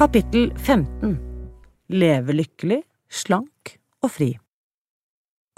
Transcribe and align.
Kapittel 0.00 0.54
15 0.56 1.18
Leve 1.92 2.32
lykkelig, 2.32 2.78
slank 3.12 3.74
og 4.00 4.08
fri 4.08 4.28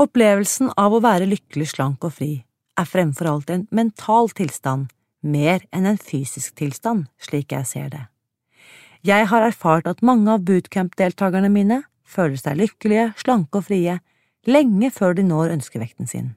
Opplevelsen 0.02 0.72
av 0.82 0.96
å 0.96 0.98
være 1.04 1.28
lykkelig, 1.30 1.68
slank 1.70 2.02
og 2.02 2.16
fri 2.16 2.30
er 2.74 2.88
fremfor 2.90 3.28
alt 3.30 3.52
en 3.54 3.62
mental 3.70 4.32
tilstand, 4.34 4.88
mer 5.22 5.62
enn 5.70 5.86
en 5.86 6.00
fysisk 6.08 6.56
tilstand, 6.58 7.06
slik 7.22 7.54
jeg 7.54 7.70
ser 7.70 7.94
det. 7.94 8.02
Jeg 9.06 9.30
har 9.30 9.46
erfart 9.46 9.86
at 9.86 10.02
mange 10.02 10.34
av 10.34 10.42
bootcamp-deltakerne 10.50 11.52
mine 11.60 11.84
føler 12.02 12.42
seg 12.42 12.58
lykkelige, 12.64 13.12
slanke 13.22 13.62
og 13.62 13.70
frie 13.70 14.00
lenge 14.50 14.90
før 14.90 15.14
de 15.22 15.28
når 15.30 15.54
ønskevekten 15.60 16.10
sin. 16.10 16.32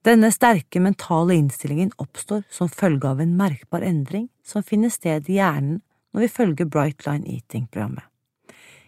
Denne 0.00 0.32
sterke 0.32 0.80
mentale 0.80 1.36
innstillingen 1.36 1.92
oppstår 2.00 2.48
som 2.48 2.72
følge 2.72 3.12
av 3.12 3.20
en 3.20 3.36
merkbar 3.36 3.84
endring 3.84 4.30
som 4.40 4.64
finner 4.64 4.88
sted 4.88 5.28
i 5.28 5.42
hjernen 5.42 5.82
når 6.12 6.24
vi 6.24 6.28
følger 6.28 6.68
Bright 6.68 7.06
Line 7.06 7.26
Eating-programmet. 7.26 8.04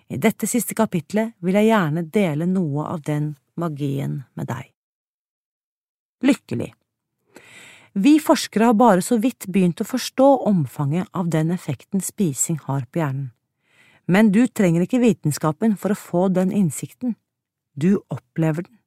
I 0.09 0.21
dette 0.21 0.47
siste 0.47 0.77
kapitlet 0.77 1.33
vil 1.43 1.57
jeg 1.57 1.71
gjerne 1.71 2.05
dele 2.13 2.47
noe 2.47 2.85
av 2.87 3.03
den 3.07 3.33
magien 3.57 4.23
med 4.37 4.51
deg. 4.51 4.71
Lykkelig 6.25 6.73
Vi 7.95 8.19
forskere 8.21 8.71
har 8.71 8.75
bare 8.75 9.03
så 9.03 9.17
vidt 9.23 9.47
begynt 9.47 9.81
å 9.81 9.87
forstå 9.87 10.29
omfanget 10.51 11.09
av 11.13 11.29
den 11.31 11.53
effekten 11.55 12.03
spising 12.03 12.59
har 12.67 12.87
på 12.91 13.01
hjernen. 13.01 13.31
Men 14.07 14.33
du 14.33 14.47
trenger 14.47 14.85
ikke 14.85 15.01
vitenskapen 15.01 15.77
for 15.81 15.95
å 15.95 15.99
få 15.99 16.29
den 16.29 16.53
innsikten. 16.53 17.15
Du 17.73 18.01
opplever 18.13 18.67
den. 18.67 18.79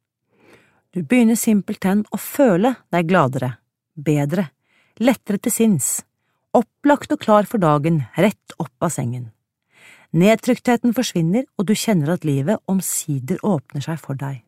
Du 0.94 1.02
begynner 1.04 1.36
simpelthen 1.36 2.04
å 2.12 2.18
føle 2.18 2.76
deg 2.94 3.08
gladere, 3.10 3.58
bedre, 3.96 4.50
lettere 5.00 5.40
til 5.42 5.54
sinns, 5.54 5.90
opplagt 6.56 7.12
og 7.12 7.22
klar 7.24 7.48
for 7.50 7.62
dagen, 7.64 8.04
rett 8.16 8.56
opp 8.60 8.74
av 8.84 8.94
sengen. 8.94 9.32
Nedtryktheten 10.16 10.96
forsvinner, 10.96 11.46
og 11.60 11.68
du 11.68 11.76
kjenner 11.76 12.14
at 12.16 12.26
livet 12.28 12.62
omsider 12.72 13.42
åpner 13.44 13.84
seg 13.84 14.00
for 14.00 14.16
deg. 14.20 14.44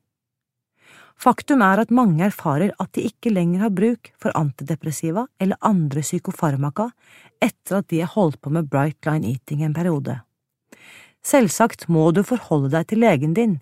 Faktum 1.19 1.59
er 1.66 1.81
at 1.81 1.91
mange 1.91 2.23
erfarer 2.23 2.72
at 2.80 2.94
de 2.95 3.03
ikke 3.09 3.33
lenger 3.33 3.66
har 3.66 3.73
bruk 3.75 4.14
for 4.16 4.31
antidepressiva 4.39 5.25
eller 5.44 5.59
andre 5.67 6.00
psykofarmaka 6.00 6.86
etter 7.44 7.81
at 7.81 7.89
de 7.91 8.00
har 8.00 8.13
holdt 8.13 8.39
på 8.39 8.53
med 8.56 8.69
Bright 8.72 9.03
Line 9.03 9.28
Eating 9.28 9.66
en 9.67 9.75
periode. 9.75 10.22
Selvsagt 11.19 11.89
må 11.91 12.06
du 12.16 12.23
forholde 12.23 12.72
deg 12.72 12.88
til 12.88 13.03
legen 13.03 13.36
din. 13.36 13.59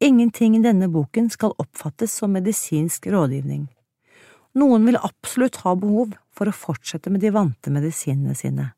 Ingenting 0.00 0.56
i 0.56 0.64
denne 0.64 0.88
boken 0.88 1.28
skal 1.28 1.52
oppfattes 1.60 2.16
som 2.16 2.32
medisinsk 2.32 3.10
rådgivning. 3.12 3.68
Noen 4.56 4.86
vil 4.88 4.96
absolutt 4.96 5.60
ha 5.66 5.74
behov 5.76 6.14
for 6.32 6.48
å 6.48 6.56
fortsette 6.56 7.12
med 7.12 7.20
de 7.20 7.32
vante 7.34 7.72
medisinene 7.72 8.36
sine, 8.36 8.70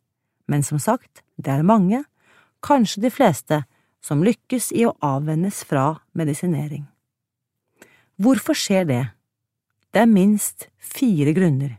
men 0.50 0.64
som 0.66 0.80
sagt, 0.82 1.22
det 1.38 1.52
er 1.54 1.66
mange, 1.66 2.02
kanskje 2.66 3.04
de 3.06 3.12
fleste, 3.14 3.62
som 4.02 4.22
lykkes 4.26 4.72
i 4.74 4.84
å 4.86 4.94
avvennes 5.04 5.60
fra 5.66 6.00
medisinering. 6.18 6.86
Hvorfor 8.18 8.58
skjer 8.58 8.88
det? 8.88 9.04
Det 9.94 10.02
er 10.02 10.10
minst 10.10 10.66
fire 10.78 11.34
grunner. 11.36 11.76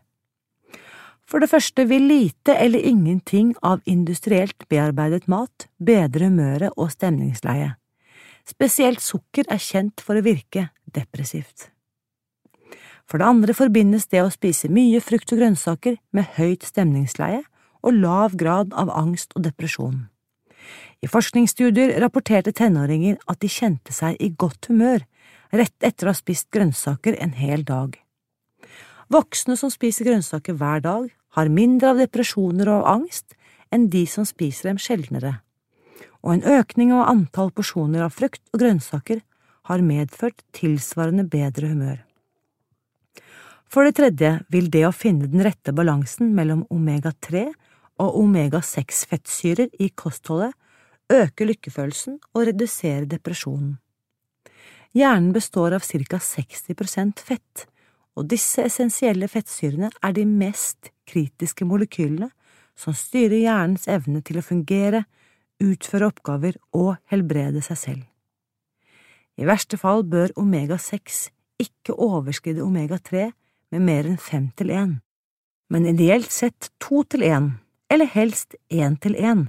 For 1.30 1.44
det 1.44 1.52
første 1.52 1.84
vil 1.86 2.08
lite 2.10 2.56
eller 2.58 2.86
ingenting 2.90 3.52
av 3.62 3.84
industrielt 3.86 4.66
bearbeidet 4.72 5.28
mat 5.30 5.68
bedre 5.78 6.32
humøret 6.32 6.74
og 6.76 6.90
stemningsleiet. 6.96 7.76
Spesielt 8.50 9.04
sukker 9.04 9.46
er 9.52 9.62
kjent 9.62 10.02
for 10.02 10.18
å 10.18 10.26
virke 10.26 10.72
depressivt. 10.90 11.68
For 13.10 13.18
det 13.18 13.26
andre 13.26 13.56
forbindes 13.58 14.06
det 14.14 14.22
å 14.22 14.30
spise 14.30 14.70
mye 14.70 15.02
frukt 15.02 15.32
og 15.34 15.42
grønnsaker 15.42 15.98
med 16.14 16.36
høyt 16.38 16.68
stemningsleie 16.68 17.42
og 17.82 17.96
lav 17.98 18.36
grad 18.38 18.76
av 18.78 18.92
angst 18.94 19.34
og 19.34 19.48
depresjon. 19.48 20.04
I 21.02 21.08
forskningsstudier 21.10 21.96
rapporterte 22.04 22.54
tenåringer 22.54 23.18
at 23.32 23.40
de 23.42 23.50
kjente 23.50 23.96
seg 23.96 24.20
i 24.22 24.30
godt 24.30 24.68
humør 24.70 25.06
rett 25.56 25.86
etter 25.86 26.06
å 26.06 26.14
ha 26.14 26.18
spist 26.18 26.52
grønnsaker 26.54 27.18
en 27.18 27.34
hel 27.40 27.64
dag. 27.66 27.96
Voksne 29.10 29.56
som 29.58 29.72
spiser 29.74 30.06
grønnsaker 30.06 30.54
hver 30.60 30.84
dag, 30.86 31.08
har 31.38 31.50
mindre 31.54 31.94
av 31.94 32.02
depresjoner 32.02 32.70
og 32.74 32.88
angst 32.90 33.36
enn 33.74 33.88
de 33.94 34.04
som 34.10 34.26
spiser 34.26 34.70
dem 34.70 34.82
sjeldnere, 34.82 35.40
og 36.26 36.36
en 36.36 36.46
økning 36.58 36.94
av 36.94 37.08
antall 37.10 37.54
porsjoner 37.54 38.06
av 38.06 38.14
frukt 38.18 38.42
og 38.54 38.62
grønnsaker 38.64 39.22
har 39.70 39.86
medført 39.86 40.42
tilsvarende 40.58 41.26
bedre 41.30 41.70
humør. 41.70 42.09
For 43.70 43.86
det 43.86 44.00
tredje 44.00 44.32
vil 44.50 44.72
det 44.74 44.88
å 44.88 44.96
finne 44.96 45.28
den 45.30 45.44
rette 45.46 45.74
balansen 45.78 46.32
mellom 46.34 46.64
omega-3 46.74 47.44
og 48.02 48.16
omega-6 48.24 49.04
fettsyrer 49.12 49.70
i 49.78 49.92
kostholdet 49.94 50.56
øke 51.14 51.46
lykkefølelsen 51.46 52.18
og 52.34 52.48
redusere 52.50 53.06
depresjonen. 53.10 53.78
Hjernen 54.98 55.34
består 55.36 55.76
av 55.78 55.86
ca 55.86 56.18
60% 56.18 57.22
fett, 57.22 57.68
og 58.18 58.26
disse 58.32 58.66
essensielle 58.66 59.30
fettsyrene 59.30 59.92
er 60.02 60.16
de 60.18 60.26
mest 60.26 60.90
kritiske 61.06 61.66
molekylene 61.66 62.32
som 62.80 62.96
styrer 62.98 63.44
hjernens 63.44 63.86
evne 63.92 64.24
til 64.26 64.40
å 64.40 64.46
fungere, 64.46 65.04
utføre 65.62 66.10
oppgaver 66.10 66.58
og 66.74 66.96
helbrede 67.12 67.62
seg 67.62 67.78
selv. 67.78 68.06
I 69.38 69.46
verste 69.46 69.78
fall 69.78 70.02
bør 70.10 70.34
omega-6 70.40 71.28
ikke 71.62 71.94
overskride 71.94 72.66
omega-3 72.66 73.30
med 73.72 73.86
mer 73.86 74.08
enn 74.10 74.18
fem 74.18 74.50
til 74.58 74.72
én, 74.74 74.98
men 75.70 75.88
ideelt 75.90 76.32
sett 76.32 76.72
to 76.82 77.04
til 77.04 77.26
én, 77.26 77.52
eller 77.90 78.10
helst 78.10 78.56
én 78.70 78.98
til 79.02 79.16
én. 79.16 79.48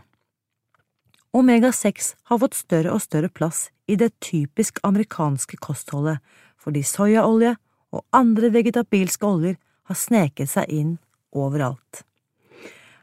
Omega-6 1.33 2.15
har 2.29 2.41
fått 2.43 2.59
større 2.59 2.93
og 2.93 3.03
større 3.05 3.31
plass 3.31 3.69
i 3.87 3.97
det 3.97 4.13
typisk 4.21 4.81
amerikanske 4.87 5.61
kostholdet 5.63 6.19
fordi 6.61 6.83
soyaolje 6.85 7.55
og 7.95 8.05
andre 8.15 8.51
vegetabilske 8.53 9.27
oljer 9.27 9.57
har 9.89 9.99
sneket 9.99 10.51
seg 10.51 10.71
inn 10.75 10.97
overalt. 11.33 12.03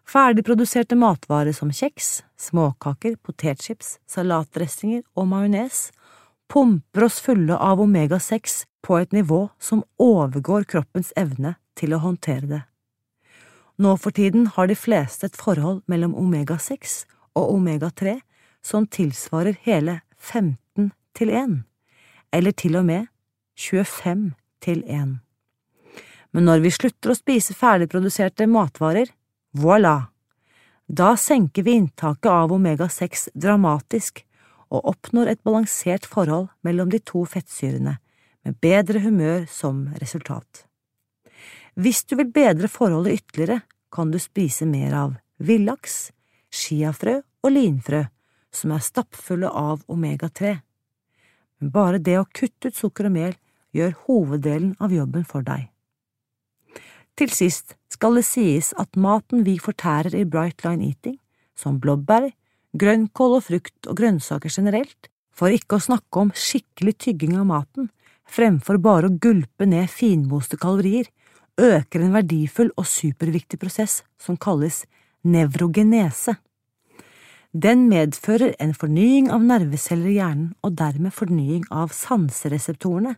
Ferdigproduserte 0.08 0.96
matvarer 0.96 1.56
som 1.56 1.72
kjeks, 1.74 2.22
småkaker, 2.40 3.18
potetchips, 3.24 3.98
salatdressinger 4.08 5.02
og 5.18 5.28
majones 5.32 5.90
pumper 6.47 7.03
oss 7.08 7.19
fulle 7.19 7.58
av 7.58 7.81
omega-6 7.81 8.63
på 8.85 8.97
et 9.02 9.12
nivå 9.12 9.47
som 9.59 9.84
overgår 10.00 10.68
kroppens 10.72 11.12
evne 11.19 11.56
til 11.78 11.94
å 11.94 12.02
håndtere 12.03 12.47
det. 12.47 12.62
Nå 13.78 13.94
for 14.02 14.16
tiden 14.16 14.47
har 14.56 14.69
de 14.69 14.75
fleste 14.75 15.28
et 15.28 15.38
forhold 15.38 15.84
mellom 15.91 16.16
omega-6 16.18 17.03
og 17.38 17.53
omega-3 17.59 18.18
som 18.66 18.88
tilsvarer 18.90 19.59
hele 19.68 20.00
15 20.18 20.91
til 21.18 21.30
1, 21.30 21.62
eller 22.34 22.57
til 22.57 22.80
og 22.80 22.88
med 22.88 23.07
25 23.57 24.31
til 24.63 24.84
1. 24.88 25.18
Men 26.34 26.46
når 26.50 26.63
vi 26.66 26.74
slutter 26.74 27.13
å 27.13 27.18
spise 27.18 27.56
ferdigproduserte 27.57 28.47
matvarer, 28.50 29.09
voilà, 29.57 30.09
da 30.88 31.16
senker 31.19 31.66
vi 31.68 31.78
inntaket 31.80 32.30
av 32.31 32.53
omega-6 32.56 33.30
dramatisk 33.36 34.24
og 34.72 34.88
oppnår 34.94 35.31
et 35.31 35.44
balansert 35.46 36.06
forhold 36.06 36.50
mellom 36.66 36.92
de 36.92 37.00
to 37.00 37.24
fettsyrene, 37.25 37.98
med 38.46 38.60
bedre 38.64 39.02
humør 39.04 39.46
som 39.52 39.88
resultat. 40.02 40.68
Hvis 41.78 42.04
du 42.08 42.16
vil 42.18 42.31
bedre 42.34 42.69
forholdet 42.72 43.19
ytterligere, 43.19 43.62
kan 43.94 44.12
du 44.12 44.19
spise 44.19 44.66
mer 44.66 44.94
av 44.98 45.18
villaks, 45.38 46.12
chiafrø 46.50 47.19
og 47.44 47.52
linfrø, 47.54 48.06
som 48.52 48.74
er 48.74 48.86
stappfulle 48.86 49.50
av 49.50 49.84
omega-3. 49.92 50.56
Men 51.60 51.74
bare 51.74 52.02
det 52.02 52.18
å 52.20 52.28
kutte 52.28 52.72
ut 52.72 52.78
sukker 52.78 53.10
og 53.10 53.16
mel 53.18 53.36
gjør 53.75 53.96
hoveddelen 54.08 54.75
av 54.81 54.94
jobben 54.96 55.25
for 55.28 55.46
deg. 55.46 55.70
Til 57.18 57.31
sist 57.34 57.75
skal 57.94 58.20
det 58.20 58.28
sies 58.28 58.74
at 58.78 58.98
maten 58.98 59.46
vi 59.46 59.58
fortærer 59.62 60.13
i 60.18 60.25
Bright 60.25 60.63
Line 60.66 60.86
Eating, 60.86 61.18
som 61.58 61.80
blåbær, 61.81 62.30
grønnkål 62.79 63.38
og 63.38 63.45
frukt 63.50 63.89
og 63.89 64.00
grønnsaker 64.00 64.53
generelt, 64.53 65.09
for 65.33 65.53
ikke 65.53 65.77
å 65.77 65.83
snakke 65.83 66.24
om 66.24 66.33
skikkelig 66.33 66.95
tygging 67.06 67.38
av 67.38 67.45
maten, 67.50 67.91
fremfor 68.27 68.79
bare 68.81 69.09
å 69.09 69.18
gulpe 69.21 69.68
ned 69.69 69.89
finmoste 69.91 70.57
kalorier, 70.59 71.07
øker 71.57 72.03
en 72.03 72.13
verdifull 72.13 72.71
og 72.77 72.85
superviktig 72.89 73.59
prosess 73.62 74.01
som 74.21 74.38
kalles 74.38 74.83
nevrogenese. 75.25 76.38
Den 77.53 77.88
medfører 77.89 78.53
en 78.62 78.74
fornying 78.77 79.31
av 79.33 79.45
nerveceller 79.45 80.12
i 80.12 80.18
hjernen 80.19 80.51
og 80.62 80.75
dermed 80.77 81.15
fornying 81.15 81.63
av 81.74 81.94
sansereseptorene, 81.95 83.15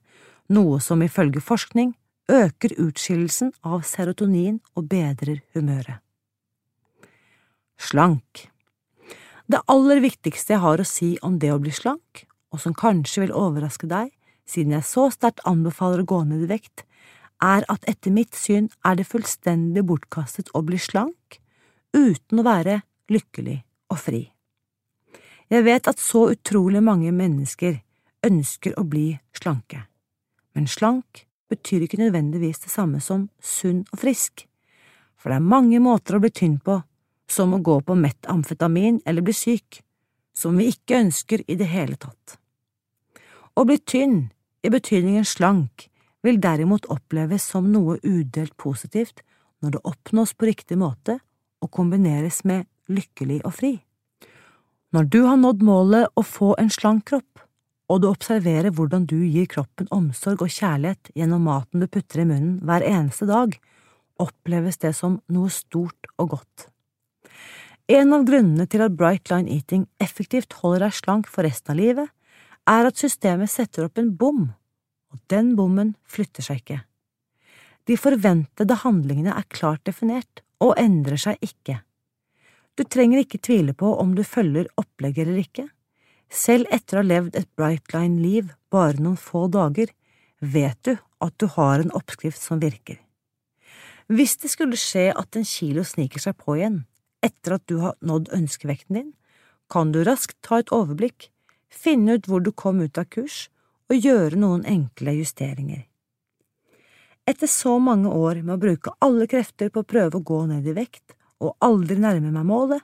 noe 0.56 0.80
som 0.82 1.02
ifølge 1.04 1.42
forskning 1.44 1.92
øker 2.30 2.76
utskillelsen 2.78 3.52
av 3.66 3.84
serotonin 3.90 4.62
og 4.78 4.88
bedrer 4.92 5.42
humøret. 5.56 6.00
Slank 7.80 8.46
Det 9.50 9.64
aller 9.66 9.98
viktigste 10.04 10.54
jeg 10.54 10.62
har 10.62 10.78
å 10.78 10.86
si 10.86 11.16
om 11.26 11.40
det 11.42 11.50
å 11.50 11.62
bli 11.62 11.72
slank, 11.74 12.28
og 12.54 12.62
som 12.62 12.76
kanskje 12.78 13.24
vil 13.24 13.34
overraske 13.34 13.88
deg, 13.90 14.12
siden 14.46 14.76
jeg 14.76 14.86
så 14.86 15.08
sterkt 15.14 15.42
anbefaler 15.50 16.04
å 16.04 16.10
gå 16.10 16.20
ned 16.30 16.44
i 16.46 16.50
vekt, 16.52 16.84
er 17.42 17.66
at 17.72 17.86
etter 17.90 18.14
mitt 18.14 18.38
syn 18.38 18.68
er 18.86 19.00
det 19.00 19.08
fullstendig 19.10 19.86
bortkastet 19.90 20.52
å 20.54 20.62
bli 20.66 20.78
slank 20.78 21.40
uten 21.96 22.42
å 22.42 22.46
være 22.46 22.82
lykkelig 23.10 23.56
og 23.90 23.98
fri. 23.98 24.22
Jeg 25.50 25.66
vet 25.66 25.90
at 25.90 26.02
så 26.02 26.28
utrolig 26.30 26.84
mange 26.86 27.10
mennesker 27.16 27.80
ønsker 28.28 28.76
å 28.78 28.84
bli 28.86 29.16
slanke, 29.34 29.88
men 30.54 30.70
slank 30.70 31.24
betyr 31.50 31.88
ikke 31.88 32.02
nødvendigvis 32.04 32.62
det 32.68 32.70
samme 32.70 33.02
som 33.02 33.32
sunn 33.42 33.82
og 33.90 34.04
frisk, 34.04 34.46
for 35.18 35.32
det 35.34 35.40
er 35.40 35.52
mange 35.56 35.82
måter 35.82 36.20
å 36.20 36.22
bli 36.22 36.30
tynn 36.30 36.60
på, 36.62 36.78
som 37.32 37.54
å 37.54 37.62
gå 37.64 37.80
på 37.86 37.96
mett 37.96 38.30
amfetamin 38.32 39.02
eller 39.06 39.26
bli 39.26 39.36
syk, 39.36 39.82
som 40.36 40.58
vi 40.58 40.70
ikke 40.74 41.00
ønsker 41.04 41.44
i 41.48 41.58
det 41.60 41.70
hele 41.72 41.98
tatt. 42.00 42.38
Å 43.56 43.66
bli 43.68 43.80
tynn, 43.80 44.30
i 44.64 44.70
betydningen 44.72 45.26
slank, 45.28 45.88
vil 46.24 46.40
derimot 46.44 46.88
oppleves 46.92 47.46
som 47.48 47.70
noe 47.72 47.98
udelt 48.04 48.56
positivt 48.60 49.22
når 49.64 49.76
det 49.76 49.86
oppnås 49.88 50.34
på 50.36 50.50
riktig 50.50 50.78
måte 50.80 51.20
og 51.64 51.72
kombineres 51.76 52.44
med 52.48 52.68
lykkelig 52.92 53.42
og 53.46 53.56
fri. 53.56 53.74
Når 54.96 55.10
du 55.14 55.20
har 55.28 55.38
nådd 55.38 55.64
målet 55.64 56.10
å 56.18 56.24
få 56.26 56.56
en 56.60 56.72
slank 56.74 57.06
kropp, 57.12 57.44
og 57.90 58.02
du 58.02 58.10
observerer 58.10 58.74
hvordan 58.74 59.06
du 59.10 59.18
gir 59.24 59.48
kroppen 59.50 59.90
omsorg 59.94 60.44
og 60.46 60.54
kjærlighet 60.54 61.12
gjennom 61.18 61.48
maten 61.50 61.82
du 61.82 61.88
putter 61.90 62.22
i 62.24 62.28
munnen 62.30 62.60
hver 62.66 62.86
eneste 62.86 63.28
dag, 63.30 63.56
oppleves 64.20 64.78
det 64.84 64.94
som 64.98 65.20
noe 65.32 65.50
stort 65.54 66.10
og 66.18 66.36
godt. 66.36 66.68
En 67.90 68.14
av 68.14 68.22
grunnene 68.28 68.68
til 68.70 68.84
at 68.86 68.94
Bright 68.94 69.32
Line 69.32 69.50
Eating 69.50 69.88
effektivt 70.04 70.54
holder 70.62 70.86
deg 70.86 70.98
slank 71.00 71.30
for 71.32 71.48
resten 71.48 71.74
av 71.74 71.80
livet, 71.80 72.12
er 72.70 72.86
at 72.86 73.02
systemet 73.02 73.50
setter 73.50 73.88
opp 73.88 73.98
en 73.98 74.12
bom, 74.14 74.44
og 75.10 75.24
den 75.34 75.56
bommen 75.58 75.96
flytter 76.06 76.46
seg 76.46 76.62
ikke. 76.62 76.84
De 77.90 77.98
forventede 77.98 78.78
handlingene 78.84 79.34
er 79.34 79.50
klart 79.50 79.82
definert 79.90 80.44
og 80.62 80.76
endrer 80.78 81.18
seg 81.18 81.42
ikke. 81.42 81.80
Du 82.78 82.86
trenger 82.86 83.24
ikke 83.24 83.42
tvile 83.42 83.74
på 83.74 83.90
om 83.98 84.14
du 84.14 84.22
følger 84.22 84.70
opplegget 84.78 85.26
eller 85.26 85.42
ikke 85.42 85.66
selv 86.30 86.70
etter 86.72 87.00
å 87.00 87.02
ha 87.02 87.10
levd 87.10 87.36
et 87.36 87.50
Brightline-liv 87.58 88.54
bare 88.70 89.02
noen 89.02 89.18
få 89.18 89.48
dager, 89.52 89.90
vet 90.40 90.78
du 90.86 90.94
at 91.26 91.36
du 91.42 91.48
har 91.58 91.82
en 91.82 91.94
oppskrift 91.98 92.40
som 92.42 92.62
virker. 92.62 93.00
Hvis 94.10 94.38
det 94.42 94.54
skulle 94.54 94.78
skje 94.80 95.10
at 95.14 95.36
en 95.38 95.46
kilo 95.46 95.84
sniker 95.86 96.22
seg 96.22 96.38
på 96.38 96.58
igjen 96.58 96.84
etter 97.26 97.58
at 97.58 97.66
du 97.68 97.80
har 97.84 97.98
nådd 98.02 98.32
ønskevekten 98.36 99.00
din, 99.00 99.12
kan 99.70 99.92
du 99.94 100.02
raskt 100.04 100.38
ta 100.46 100.60
et 100.60 100.74
overblikk, 100.74 101.30
finne 101.70 102.18
ut 102.18 102.28
hvor 102.28 102.42
du 102.42 102.52
kom 102.52 102.82
ut 102.82 102.98
av 102.98 103.10
kurs, 103.14 103.48
og 103.90 104.06
gjøre 104.06 104.38
noen 104.38 104.66
enkle 104.70 105.16
justeringer. 105.18 105.86
Etter 107.30 107.50
så 107.50 107.76
mange 107.82 108.10
år 108.10 108.42
med 108.42 108.56
å 108.56 108.62
bruke 108.62 108.94
alle 109.06 109.28
krefter 109.30 109.70
på 109.74 109.84
å 109.84 109.90
prøve 109.90 110.18
å 110.18 110.26
gå 110.26 110.44
ned 110.50 110.66
i 110.66 110.74
vekt 110.78 111.14
og 111.40 111.56
aldri 111.66 111.98
nærme 112.02 112.32
meg 112.34 112.48
målet, 112.50 112.82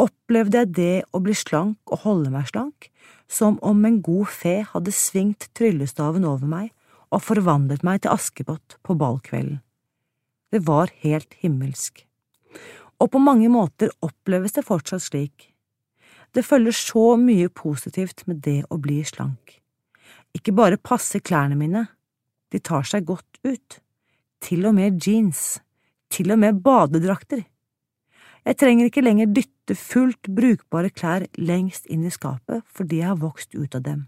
opplevde 0.00 0.62
jeg 0.62 0.72
det 0.76 0.94
å 1.14 1.20
bli 1.22 1.34
slank 1.36 1.78
og 1.92 2.02
holde 2.06 2.32
meg 2.32 2.48
slank 2.50 2.88
som 3.30 3.58
om 3.62 3.84
en 3.84 4.00
god 4.04 4.30
fe 4.32 4.56
hadde 4.72 4.94
svingt 4.94 5.48
tryllestaven 5.56 6.26
over 6.28 6.48
meg 6.50 6.72
og 7.14 7.22
forvandlet 7.22 7.84
meg 7.86 8.02
til 8.02 8.14
Askepott 8.14 8.78
på 8.82 8.96
ballkvelden. 8.98 9.60
Det 10.50 10.64
var 10.66 10.90
helt 11.02 11.34
himmelsk. 11.42 12.04
Og 13.02 13.10
på 13.10 13.20
mange 13.22 13.50
måter 13.50 13.90
oppleves 14.04 14.54
det 14.56 14.64
fortsatt 14.66 15.02
slik. 15.02 15.50
Det 16.34 16.44
følger 16.46 16.74
så 16.74 17.14
mye 17.20 17.48
positivt 17.48 18.24
med 18.26 18.42
det 18.42 18.62
å 18.70 18.78
bli 18.82 19.00
slank. 19.06 19.60
Ikke 20.34 20.54
bare 20.54 20.80
passer 20.80 21.22
klærne 21.22 21.58
mine, 21.58 21.86
de 22.50 22.58
tar 22.58 22.86
seg 22.86 23.06
godt 23.06 23.38
ut. 23.46 23.80
Til 24.44 24.66
og 24.68 24.74
med 24.76 24.98
jeans. 25.02 25.60
Til 26.10 26.34
og 26.34 26.40
med 26.42 26.60
badedrakter. 26.62 27.44
Jeg 28.44 28.58
trenger 28.60 28.90
ikke 28.90 29.04
lenger 29.04 29.30
dytte 29.32 29.76
fullt 29.78 30.28
brukbare 30.36 30.90
klær 30.92 31.24
lengst 31.40 31.86
inn 31.88 32.04
i 32.04 32.12
skapet 32.12 32.66
fordi 32.76 33.00
jeg 33.00 33.08
har 33.08 33.22
vokst 33.22 33.56
ut 33.56 33.78
av 33.78 33.86
dem. 33.86 34.04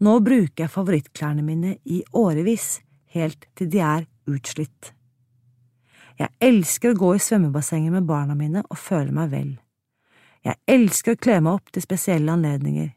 Nå 0.00 0.16
bruker 0.24 0.64
jeg 0.64 0.72
favorittklærne 0.72 1.44
mine 1.44 1.76
i 1.84 2.00
årevis, 2.16 2.80
helt 3.14 3.46
til 3.54 3.68
de 3.70 3.82
er 3.84 4.06
utslitt. 4.26 4.93
Jeg 6.18 6.30
elsker 6.46 6.92
å 6.92 6.98
gå 6.98 7.14
i 7.16 7.22
svømmebassenget 7.22 7.94
med 7.94 8.06
barna 8.06 8.36
mine 8.38 8.62
og 8.68 8.78
føle 8.78 9.14
meg 9.14 9.32
vel. 9.32 9.52
Jeg 10.44 10.60
elsker 10.70 11.16
å 11.16 11.20
kle 11.20 11.40
meg 11.42 11.56
opp 11.58 11.72
til 11.72 11.82
spesielle 11.82 12.34
anledninger, 12.36 12.92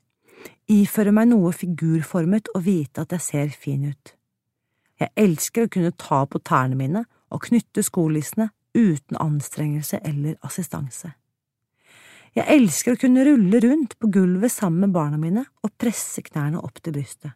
iføre 0.70 1.14
meg 1.16 1.30
noe 1.32 1.54
figurformet 1.56 2.52
og 2.54 2.66
vite 2.68 3.06
at 3.06 3.16
jeg 3.16 3.24
ser 3.24 3.56
fin 3.56 3.88
ut. 3.88 4.14
Jeg 5.00 5.14
elsker 5.16 5.66
å 5.66 5.72
kunne 5.72 5.96
ta 5.98 6.26
på 6.26 6.42
tærne 6.46 6.78
mine 6.78 7.06
og 7.34 7.46
knytte 7.48 7.86
skolissene 7.86 8.50
uten 8.78 9.18
anstrengelse 9.22 10.02
eller 10.06 10.38
assistanse. 10.46 11.14
Jeg 12.38 12.46
elsker 12.54 12.94
å 12.94 13.02
kunne 13.02 13.24
rulle 13.26 13.60
rundt 13.64 13.96
på 13.98 14.12
gulvet 14.14 14.54
sammen 14.54 14.86
med 14.86 14.94
barna 14.94 15.18
mine 15.18 15.46
og 15.66 15.74
presse 15.80 16.22
knærne 16.22 16.62
opp 16.62 16.84
til 16.84 16.94
brystet. 17.00 17.34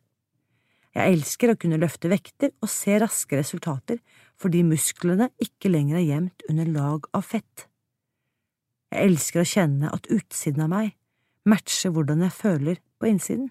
Jeg 0.91 1.15
elsker 1.15 1.53
å 1.53 1.57
kunne 1.57 1.79
løfte 1.79 2.11
vekter 2.11 2.51
og 2.59 2.69
se 2.69 2.97
raske 2.99 3.39
resultater 3.39 4.01
fordi 4.41 4.63
musklene 4.65 5.29
ikke 5.41 5.69
lenger 5.69 5.99
er 5.99 6.07
gjemt 6.07 6.45
under 6.49 6.71
lag 6.73 7.07
av 7.17 7.27
fett. 7.29 7.67
Jeg 8.91 9.11
elsker 9.11 9.43
å 9.43 9.47
kjenne 9.47 9.91
at 9.93 10.09
utsiden 10.11 10.65
av 10.65 10.71
meg 10.73 10.95
matcher 11.47 11.93
hvordan 11.93 12.25
jeg 12.25 12.37
føler 12.37 12.81
på 13.01 13.09
innsiden. 13.09 13.49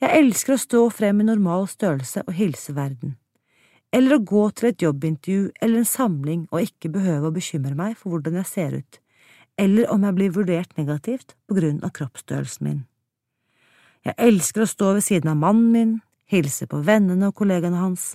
Jeg 0.00 0.22
elsker 0.22 0.56
å 0.56 0.62
stå 0.62 0.84
frem 0.94 1.20
i 1.20 1.28
normal 1.28 1.68
størrelse 1.70 2.24
og 2.26 2.34
hilse 2.38 2.74
verden 2.74 3.18
eller 3.92 4.16
å 4.16 4.24
gå 4.24 4.42
til 4.54 4.70
et 4.70 4.82
jobbintervju 4.84 5.46
eller 5.60 5.82
en 5.82 5.88
samling 5.88 6.44
og 6.50 6.66
ikke 6.66 6.92
behøve 6.94 7.30
å 7.30 7.34
bekymre 7.34 7.74
meg 7.78 7.96
for 7.98 8.14
hvordan 8.14 8.38
jeg 8.40 8.50
ser 8.50 8.76
ut, 8.78 9.00
eller 9.58 9.90
om 9.92 10.06
jeg 10.06 10.16
blir 10.18 10.36
vurdert 10.36 10.76
negativt 10.78 11.34
på 11.48 11.58
grunn 11.58 11.80
av 11.86 11.94
kroppsstørrelsen 11.98 12.68
min. 12.68 12.84
Jeg 14.06 14.16
elsker 14.16 14.64
å 14.64 14.70
stå 14.70 14.94
ved 14.96 15.04
siden 15.04 15.32
av 15.32 15.40
mannen 15.42 15.72
min, 15.74 15.96
hilse 16.30 16.68
på 16.70 16.80
vennene 16.86 17.28
og 17.28 17.36
kollegaene 17.40 17.82
hans, 17.82 18.14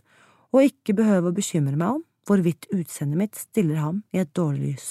og 0.56 0.70
ikke 0.70 0.96
behøve 0.96 1.30
å 1.30 1.36
bekymre 1.36 1.76
meg 1.76 2.00
om 2.00 2.04
hvorvidt 2.26 2.70
utseendet 2.74 3.20
mitt 3.20 3.38
stiller 3.38 3.82
ham 3.84 4.02
i 4.16 4.22
et 4.24 4.32
dårlig 4.34 4.72
lys. 4.72 4.90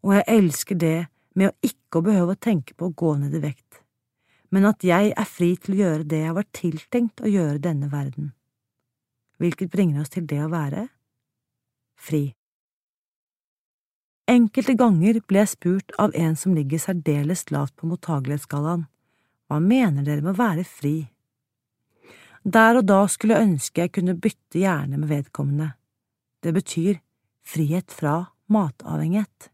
Og 0.00 0.16
jeg 0.16 0.26
elsker 0.32 0.80
det 0.80 0.96
med 1.36 1.52
å 1.52 1.68
ikke 1.68 2.02
behøve 2.08 2.34
å 2.34 2.42
tenke 2.48 2.74
på 2.74 2.88
å 2.88 2.96
gå 2.96 3.14
ned 3.20 3.36
i 3.36 3.44
vekt, 3.44 3.82
men 4.50 4.66
at 4.66 4.82
jeg 4.82 5.12
er 5.12 5.28
fri 5.28 5.52
til 5.60 5.76
å 5.76 5.80
gjøre 5.84 6.08
det 6.10 6.24
jeg 6.24 6.36
var 6.40 6.52
tiltenkt 6.56 7.22
å 7.22 7.30
gjøre 7.30 7.62
denne 7.62 7.92
verden 7.92 8.32
hvilket 9.40 9.72
bringer 9.72 10.02
oss 10.02 10.12
til 10.12 10.26
det 10.28 10.42
å 10.44 10.50
være 10.52 10.86
fri. 12.00 12.30
Enkelte 14.30 14.76
ganger 14.78 15.18
ble 15.26 15.42
jeg 15.42 15.52
spurt 15.54 15.94
av 15.98 16.12
en 16.14 16.36
som 16.38 16.54
ligger 16.54 16.82
særdeles 16.82 17.48
lavt 17.50 17.74
på 17.80 17.88
mottagelighetsskalaen, 17.90 18.84
hva 19.50 19.58
mener 19.64 20.04
dere 20.06 20.22
med 20.22 20.36
å 20.36 20.38
være 20.38 20.64
fri? 20.68 21.08
Der 22.44 22.78
og 22.80 22.86
da 22.88 23.04
skulle 23.08 23.36
jeg 23.36 23.50
ønske 23.50 23.82
jeg 23.82 23.92
kunne 23.92 24.16
bytte 24.16 24.62
hjerne 24.62 24.96
med 24.96 25.10
vedkommende. 25.10 25.72
Det 26.40 26.54
betyr 26.56 27.00
frihet 27.44 27.92
fra 27.92 28.32
matavhengighet, 28.48 29.50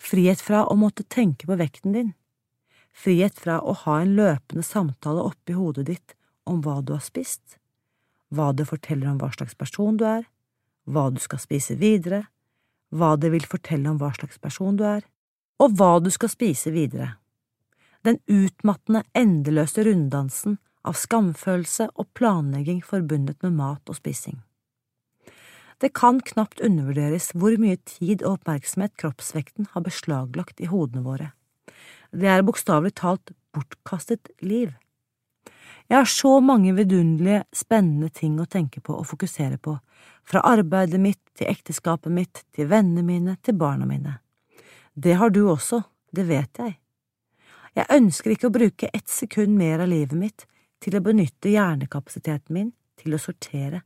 frihet 0.00 0.40
fra 0.40 0.64
å 0.64 0.76
måtte 0.76 1.04
tenke 1.04 1.46
på 1.46 1.58
vekten 1.60 1.92
din, 1.92 2.14
frihet 2.96 3.36
fra 3.36 3.58
å 3.60 3.74
ha 3.84 3.98
en 4.00 4.14
løpende 4.16 4.64
samtale 4.64 5.20
oppi 5.20 5.52
hodet 5.52 5.84
ditt 5.90 6.16
om 6.48 6.62
hva 6.64 6.80
du 6.80 6.94
har 6.96 7.04
spist, 7.04 7.58
hva 8.32 8.54
det 8.56 8.68
forteller 8.70 9.10
om 9.12 9.20
hva 9.20 9.28
slags 9.34 9.54
person 9.54 9.98
du 10.00 10.06
er, 10.08 10.24
hva 10.88 11.10
du 11.12 11.20
skal 11.20 11.42
spise 11.42 11.76
videre, 11.76 12.24
hva 12.88 13.16
det 13.20 13.30
vil 13.34 13.44
fortelle 13.44 13.90
om 13.90 14.00
hva 14.00 14.14
slags 14.16 14.40
person 14.40 14.80
du 14.80 14.86
er, 14.88 15.04
og 15.60 15.76
hva 15.76 15.98
du 16.00 16.08
skal 16.14 16.32
spise 16.32 16.72
videre. 16.72 17.18
Den 18.06 18.16
utmattende, 18.30 19.04
endeløse 19.12 19.84
runddansen 19.84 20.56
av 20.88 20.96
skamfølelse 20.98 21.90
og 21.94 22.08
planlegging 22.18 22.80
forbundet 22.84 23.42
med 23.44 23.56
mat 23.60 23.90
og 23.90 23.98
spising. 24.00 24.40
Det 25.78 25.92
kan 25.94 26.18
knapt 26.24 26.60
undervurderes 26.64 27.30
hvor 27.38 27.54
mye 27.60 27.78
tid 27.86 28.24
og 28.24 28.40
oppmerksomhet 28.40 28.96
kroppsvekten 28.98 29.68
har 29.74 29.84
beslaglagt 29.86 30.58
i 30.58 30.70
hodene 30.72 31.04
våre. 31.04 31.30
Det 32.10 32.26
er 32.26 32.42
bokstavelig 32.42 32.96
talt 32.98 33.30
bortkastet 33.54 34.32
liv. 34.42 34.72
Jeg 35.88 35.96
har 35.96 36.10
så 36.10 36.40
mange 36.44 36.74
vidunderlige, 36.76 37.44
spennende 37.54 38.10
ting 38.12 38.40
å 38.40 38.48
tenke 38.50 38.82
på 38.84 38.96
og 38.98 39.06
fokusere 39.08 39.56
på, 39.62 39.78
fra 40.28 40.42
arbeidet 40.44 41.00
mitt 41.00 41.22
til 41.38 41.48
ekteskapet 41.48 42.12
mitt 42.12 42.42
til 42.52 42.68
vennene 42.68 43.06
mine 43.06 43.36
til 43.40 43.56
barna 43.56 43.86
mine. 43.88 44.18
Det 44.94 45.14
har 45.16 45.30
du 45.30 45.46
også, 45.48 45.80
det 46.12 46.26
vet 46.28 46.60
jeg. 46.60 46.76
Jeg 47.78 47.86
ønsker 47.94 48.34
ikke 48.34 48.50
å 48.50 48.56
bruke 48.58 48.90
ett 48.92 49.08
sekund 49.08 49.54
mer 49.56 49.84
av 49.84 49.92
livet 49.92 50.18
mitt 50.18 50.44
til 50.82 50.96
å 50.96 51.04
benytte 51.04 51.52
hjernekapasiteten 51.52 52.54
min 52.54 52.72
til 52.98 53.14
å 53.14 53.20
sortere, 53.22 53.82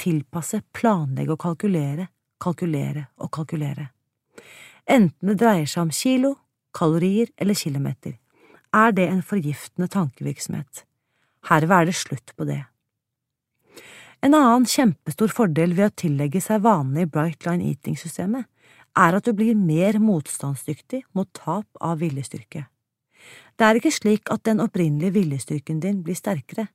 tilpasse, 0.00 0.62
planlegge 0.76 1.34
og 1.34 1.42
kalkulere, 1.42 2.08
kalkulere 2.42 3.06
og 3.22 3.32
kalkulere. 3.34 3.90
Enten 4.86 5.32
det 5.32 5.38
dreier 5.40 5.66
seg 5.66 5.86
om 5.86 5.92
kilo, 5.94 6.36
kalorier 6.76 7.32
eller 7.40 7.58
kilometer, 7.58 8.18
er 8.76 8.92
det 8.92 9.08
en 9.08 9.22
forgiftende 9.24 9.88
tankevirksomhet. 9.90 10.84
Herved 11.48 11.76
er 11.76 11.88
det 11.88 11.96
slutt 11.96 12.34
på 12.36 12.46
det. 12.48 12.62
En 14.24 14.34
annen 14.34 14.66
kjempestor 14.66 15.30
fordel 15.32 15.74
ved 15.76 15.90
å 15.90 15.96
tillegge 16.02 16.40
seg 16.42 16.64
vanene 16.64 17.04
i 17.04 17.10
Bright 17.10 17.46
Line 17.46 17.66
Eating-systemet 17.70 18.46
er 18.96 19.18
at 19.18 19.26
du 19.26 19.34
blir 19.36 19.58
mer 19.58 19.98
motstandsdyktig 20.00 21.04
mot 21.14 21.28
tap 21.36 21.68
av 21.84 22.00
viljestyrke. 22.00 22.64
Det 23.56 23.64
er 23.66 23.78
ikke 23.78 23.94
slik 23.94 24.30
at 24.32 24.44
den 24.48 24.60
opprinnelige 24.60 25.14
viljestyrken 25.16 25.80
din 25.80 26.02
blir 26.04 26.18
sterkere, 26.18 26.68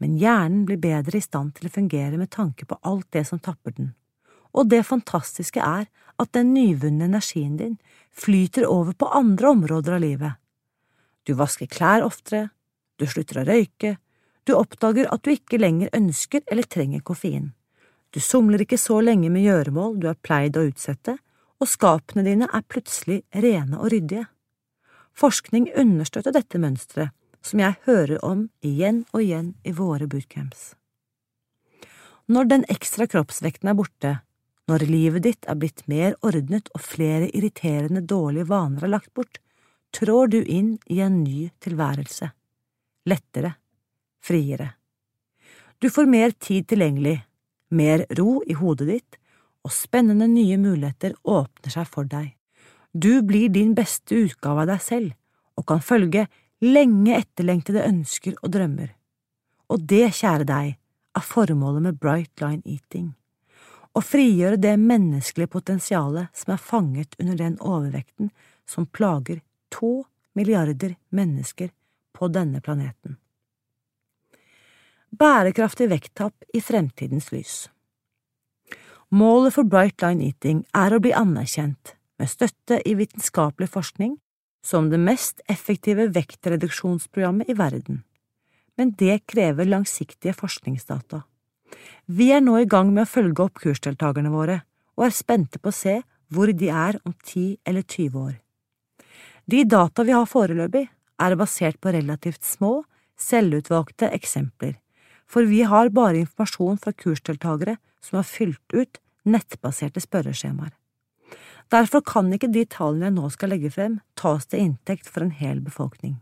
men 0.00 0.16
hjernen 0.20 0.64
blir 0.68 0.80
bedre 0.80 1.18
i 1.18 1.24
stand 1.24 1.54
til 1.56 1.68
å 1.68 1.74
fungere 1.74 2.18
med 2.20 2.32
tanke 2.32 2.66
på 2.68 2.78
alt 2.82 3.08
det 3.16 3.26
som 3.28 3.40
tapper 3.40 3.76
den, 3.76 3.92
og 4.56 4.70
det 4.72 4.84
fantastiske 4.88 5.60
er 5.60 5.86
at 6.16 6.32
den 6.32 6.54
nyvunne 6.54 7.08
energien 7.10 7.56
din 7.60 7.76
flyter 8.12 8.66
over 8.68 8.96
på 8.96 9.10
andre 9.12 9.52
områder 9.52 9.96
av 9.96 10.04
livet. 10.04 10.32
Du 11.26 11.34
vasker 11.36 11.68
klær 11.68 12.04
oftere, 12.06 12.48
du 12.96 13.04
slutter 13.06 13.42
å 13.42 13.46
røyke, 13.48 13.96
du 14.46 14.54
oppdager 14.54 15.08
at 15.12 15.24
du 15.26 15.32
ikke 15.34 15.58
lenger 15.58 15.90
ønsker 15.96 16.44
eller 16.46 16.68
trenger 16.70 17.02
koffein. 17.04 17.50
Du 18.14 18.20
somler 18.22 18.62
ikke 18.62 18.78
så 18.80 19.00
lenge 19.02 19.28
med 19.32 19.44
gjøremål 19.44 19.98
du 20.00 20.06
har 20.08 20.20
pleid 20.22 20.56
å 20.56 20.64
utsette, 20.68 21.16
og 21.60 21.68
skapene 21.68 22.24
dine 22.24 22.48
er 22.52 22.64
plutselig 22.68 23.22
rene 23.34 23.80
og 23.80 23.90
ryddige. 23.92 24.28
Forskning 25.16 25.70
understøtter 25.72 26.34
dette 26.36 26.60
mønsteret, 26.60 27.14
som 27.40 27.62
jeg 27.62 27.78
hører 27.86 28.18
om 28.26 28.48
igjen 28.60 29.04
og 29.14 29.22
igjen 29.22 29.54
i 29.64 29.72
våre 29.72 30.08
bootcamps. 30.10 30.74
Når 32.26 32.48
den 32.50 32.64
ekstra 32.72 33.06
kroppsvekten 33.08 33.70
er 33.70 33.78
borte, 33.78 34.12
når 34.66 34.84
livet 34.90 35.24
ditt 35.24 35.46
er 35.46 35.56
blitt 35.56 35.84
mer 35.86 36.16
ordnet 36.26 36.68
og 36.74 36.82
flere 36.82 37.30
irriterende 37.30 38.02
dårlige 38.02 38.50
vaner 38.50 38.84
er 38.84 38.92
lagt 38.92 39.12
bort, 39.14 39.38
trår 39.94 40.34
du 40.34 40.40
inn 40.42 40.74
i 40.90 41.00
en 41.00 41.22
ny 41.22 41.46
tilværelse. 41.62 42.32
Lettere, 43.06 43.54
friere. 44.20 44.72
Du 45.78 45.88
får 45.90 46.10
mer 46.10 46.34
tid 46.36 46.66
tilgjengelig, 46.68 47.20
mer 47.70 48.04
ro 48.18 48.42
i 48.44 48.56
hodet 48.58 48.90
ditt, 48.90 49.20
og 49.64 49.72
spennende 49.72 50.28
nye 50.30 50.58
muligheter 50.60 51.16
åpner 51.24 51.72
seg 51.72 51.88
for 51.88 52.10
deg. 52.10 52.35
Du 52.98 53.22
blir 53.22 53.48
din 53.52 53.74
beste 53.76 54.14
utgave 54.14 54.62
av 54.62 54.70
deg 54.70 54.80
selv 54.80 55.12
og 55.60 55.66
kan 55.68 55.82
følge 55.84 56.22
lenge 56.64 57.18
etterlengtede 57.18 57.84
ønsker 57.84 58.38
og 58.40 58.54
drømmer. 58.54 58.94
Og 59.68 59.82
det, 59.90 60.14
kjære 60.16 60.46
deg, 60.48 60.76
er 61.16 61.24
formålet 61.24 61.84
med 61.84 61.98
Bright 62.00 62.40
Line 62.40 62.62
Eating. 62.64 63.10
Å 63.96 64.00
frigjøre 64.00 64.60
det 64.60 64.76
menneskelige 64.80 65.52
potensialet 65.52 66.32
som 66.36 66.54
er 66.54 66.62
fanget 66.62 67.16
under 67.20 67.36
den 67.40 67.58
overvekten 67.60 68.30
som 68.68 68.88
plager 68.88 69.42
to 69.72 70.06
milliarder 70.36 70.96
mennesker 71.10 71.72
på 72.16 72.28
denne 72.32 72.62
planeten. 72.64 73.18
Bærekraftig 75.16 75.90
vekttap 75.92 76.48
i 76.54 76.60
fremtidens 76.64 77.28
lys 77.32 77.66
Målet 79.08 79.54
for 79.54 79.68
Bright 79.68 80.02
Line 80.02 80.24
Eating 80.32 80.64
er 80.74 80.92
å 80.92 80.98
bli 81.00 81.12
anerkjent, 81.14 81.95
med 82.18 82.30
støtte 82.30 82.80
i 82.88 82.94
vitenskapelig 82.98 83.68
forskning, 83.72 84.16
som 84.64 84.90
det 84.90 84.98
mest 84.98 85.40
effektive 85.52 86.08
vektreduksjonsprogrammet 86.14 87.50
i 87.50 87.56
verden. 87.58 88.02
Men 88.76 88.92
det 88.98 89.22
krever 89.30 89.68
langsiktige 89.68 90.34
forskningsdata. 90.36 91.22
Vi 92.06 92.30
er 92.32 92.42
nå 92.42 92.58
i 92.60 92.68
gang 92.68 92.92
med 92.94 93.06
å 93.06 93.10
følge 93.10 93.46
opp 93.46 93.60
kursdeltakerne 93.62 94.32
våre, 94.32 94.60
og 94.96 95.06
er 95.06 95.14
spente 95.14 95.60
på 95.60 95.70
å 95.70 95.76
se 95.76 96.00
hvor 96.32 96.50
de 96.50 96.68
er 96.72 96.98
om 97.06 97.14
10 97.14 97.62
eller 97.66 97.82
20 97.82 98.18
år. 98.20 98.34
De 99.46 99.62
data 99.64 100.02
vi 100.02 100.14
har 100.14 100.26
foreløpig, 100.26 100.88
er 101.16 101.36
basert 101.38 101.78
på 101.80 101.92
relativt 101.94 102.44
små, 102.44 102.82
selvutvalgte 103.16 104.10
eksempler, 104.12 104.74
for 105.26 105.48
vi 105.48 105.62
har 105.64 105.88
bare 105.94 106.20
informasjon 106.20 106.80
fra 106.82 106.92
kursdeltakere 106.92 107.78
som 108.04 108.18
har 108.20 108.26
fylt 108.28 108.74
ut 108.74 109.00
nettbaserte 109.24 110.02
spørreskjemaer. 110.02 110.74
Derfor 111.72 112.02
kan 112.06 112.30
ikke 112.32 112.52
de 112.52 112.62
tallene 112.70 113.08
jeg 113.08 113.16
nå 113.16 113.30
skal 113.34 113.50
legge 113.54 113.72
frem, 113.74 113.98
tas 114.14 114.46
til 114.46 114.62
inntekt 114.62 115.08
for 115.10 115.24
en 115.24 115.34
hel 115.34 115.60
befolkning. 115.64 116.20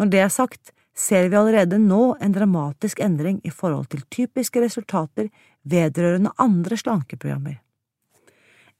Når 0.00 0.10
det 0.10 0.22
er 0.24 0.32
sagt, 0.32 0.72
ser 0.96 1.28
vi 1.28 1.36
allerede 1.36 1.78
nå 1.78 2.14
en 2.22 2.32
dramatisk 2.32 3.02
endring 3.02 3.40
i 3.44 3.50
forhold 3.50 3.90
til 3.92 4.06
typiske 4.10 4.62
resultater 4.62 5.28
vedrørende 5.62 6.32
andre 6.38 6.78
slankeprogrammer. 6.80 7.60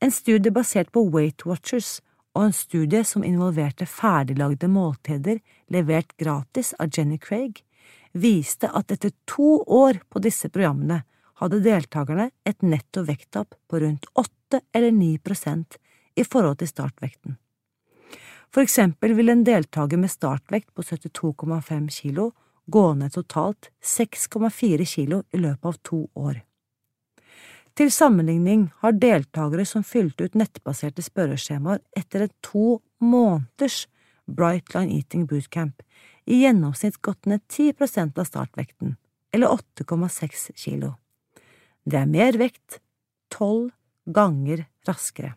En 0.00 0.10
studie 0.10 0.52
basert 0.52 0.90
på 0.92 1.04
Weight 1.10 1.44
Watchers 1.46 2.00
og 2.34 2.48
en 2.48 2.56
studie 2.56 3.04
som 3.06 3.24
involverte 3.24 3.86
ferdiglagde 3.86 4.68
måltider 4.68 5.38
levert 5.70 6.16
gratis 6.18 6.72
av 6.80 6.90
Jenny 6.94 7.18
Craig, 7.18 7.60
viste 8.12 8.70
at 8.70 8.90
etter 8.94 9.12
to 9.26 9.60
år 9.66 10.00
på 10.10 10.22
disse 10.22 10.50
programmene 10.50 11.02
hadde 11.40 11.62
deltakerne 11.64 12.30
et 12.46 12.62
netto 12.62 13.02
vekttap 13.06 13.54
på 13.68 13.80
rundt 13.82 14.06
8 14.14 14.60
eller 14.74 14.94
9 14.94 15.18
prosent 15.24 15.78
i 16.14 16.24
forhold 16.24 16.60
til 16.60 16.70
startvekten. 16.70 17.36
For 18.54 18.62
eksempel 18.62 19.16
vil 19.18 19.32
en 19.32 19.42
deltaker 19.46 19.98
med 19.98 20.12
startvekt 20.12 20.70
på 20.74 20.82
72,5 20.86 21.88
kilo 21.90 22.30
gå 22.70 22.84
ned 22.94 23.12
totalt 23.12 23.70
6,4 23.82 24.84
kilo 24.86 25.22
i 25.34 25.40
løpet 25.42 25.70
av 25.70 25.80
to 25.82 26.04
år. 26.14 26.42
Til 27.74 27.90
sammenligning 27.90 28.68
har 28.84 28.94
deltakere 28.94 29.66
som 29.66 29.82
fylte 29.82 30.28
ut 30.28 30.36
nettbaserte 30.38 31.02
spørreskjemaer 31.02 31.82
etter 31.98 32.28
et 32.28 32.34
to 32.46 32.78
måneders 33.02 33.88
Bright 34.30 34.70
Line 34.76 34.94
Eating 34.94 35.26
Bootcamp 35.26 35.82
i 36.24 36.44
gjennomsnitt 36.44 37.00
gått 37.02 37.26
ned 37.26 37.42
10% 37.50 38.18
av 38.18 38.28
startvekten, 38.30 38.94
eller 39.34 39.58
8,6 39.58 40.52
kilo. 40.54 40.94
Det 41.84 42.00
er 42.00 42.08
mer 42.08 42.38
vekt, 42.40 42.80
tolv 43.32 43.70
ganger 44.04 44.64
raskere. 44.88 45.34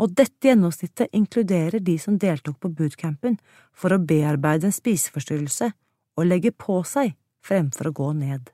Og 0.00 0.14
dette 0.16 0.48
gjennomsnittet 0.48 1.12
inkluderer 1.14 1.82
de 1.84 1.98
som 2.00 2.16
deltok 2.18 2.58
på 2.62 2.70
bootcampen 2.72 3.36
for 3.76 3.92
å 3.92 4.00
bearbeide 4.00 4.70
en 4.70 4.74
spiseforstyrrelse 4.74 5.68
og 6.16 6.26
legge 6.26 6.52
på 6.52 6.80
seg 6.88 7.14
fremfor 7.44 7.90
å 7.90 7.96
gå 8.00 8.08
ned. 8.16 8.48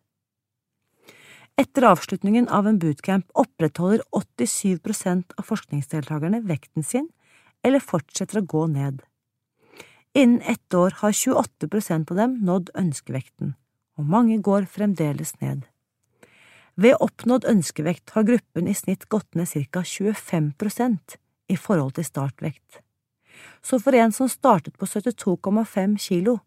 Etter 1.59 1.89
avslutningen 1.89 2.47
av 2.55 2.69
en 2.71 2.79
bootcamp 2.79 3.27
opprettholder 3.39 4.05
87% 4.15 5.39
av 5.39 5.47
forskningsdeltakerne 5.47 6.43
vekten 6.47 6.87
sin 6.87 7.09
eller 7.67 7.83
fortsetter 7.83 8.43
å 8.43 8.47
gå 8.47 8.67
ned. 8.75 9.01
Innen 10.15 10.43
ett 10.43 10.75
år 10.75 10.95
har 11.01 11.15
28% 11.15 12.13
av 12.13 12.21
dem 12.21 12.39
nådd 12.47 12.71
ønskevekten, 12.79 13.57
og 13.99 14.07
mange 14.07 14.39
går 14.43 14.67
fremdeles 14.71 15.35
ned. 15.43 15.68
Ved 16.79 16.95
oppnådd 17.03 17.47
ønskevekt 17.51 18.13
har 18.15 18.27
gruppen 18.27 18.69
i 18.71 18.75
snitt 18.79 19.09
gått 19.11 19.35
ned 19.35 19.51
ca 19.51 19.83
25% 19.83 21.17
i 21.51 21.57
forhold 21.59 21.97
til 21.97 22.07
startvekt. 22.07 22.83
Så 23.63 23.81
for 23.83 23.97
en 23.99 24.13
som 24.15 24.31
startet 24.31 24.79
på 24.79 24.87
72,5 24.87 25.97
kilo, 25.99 26.39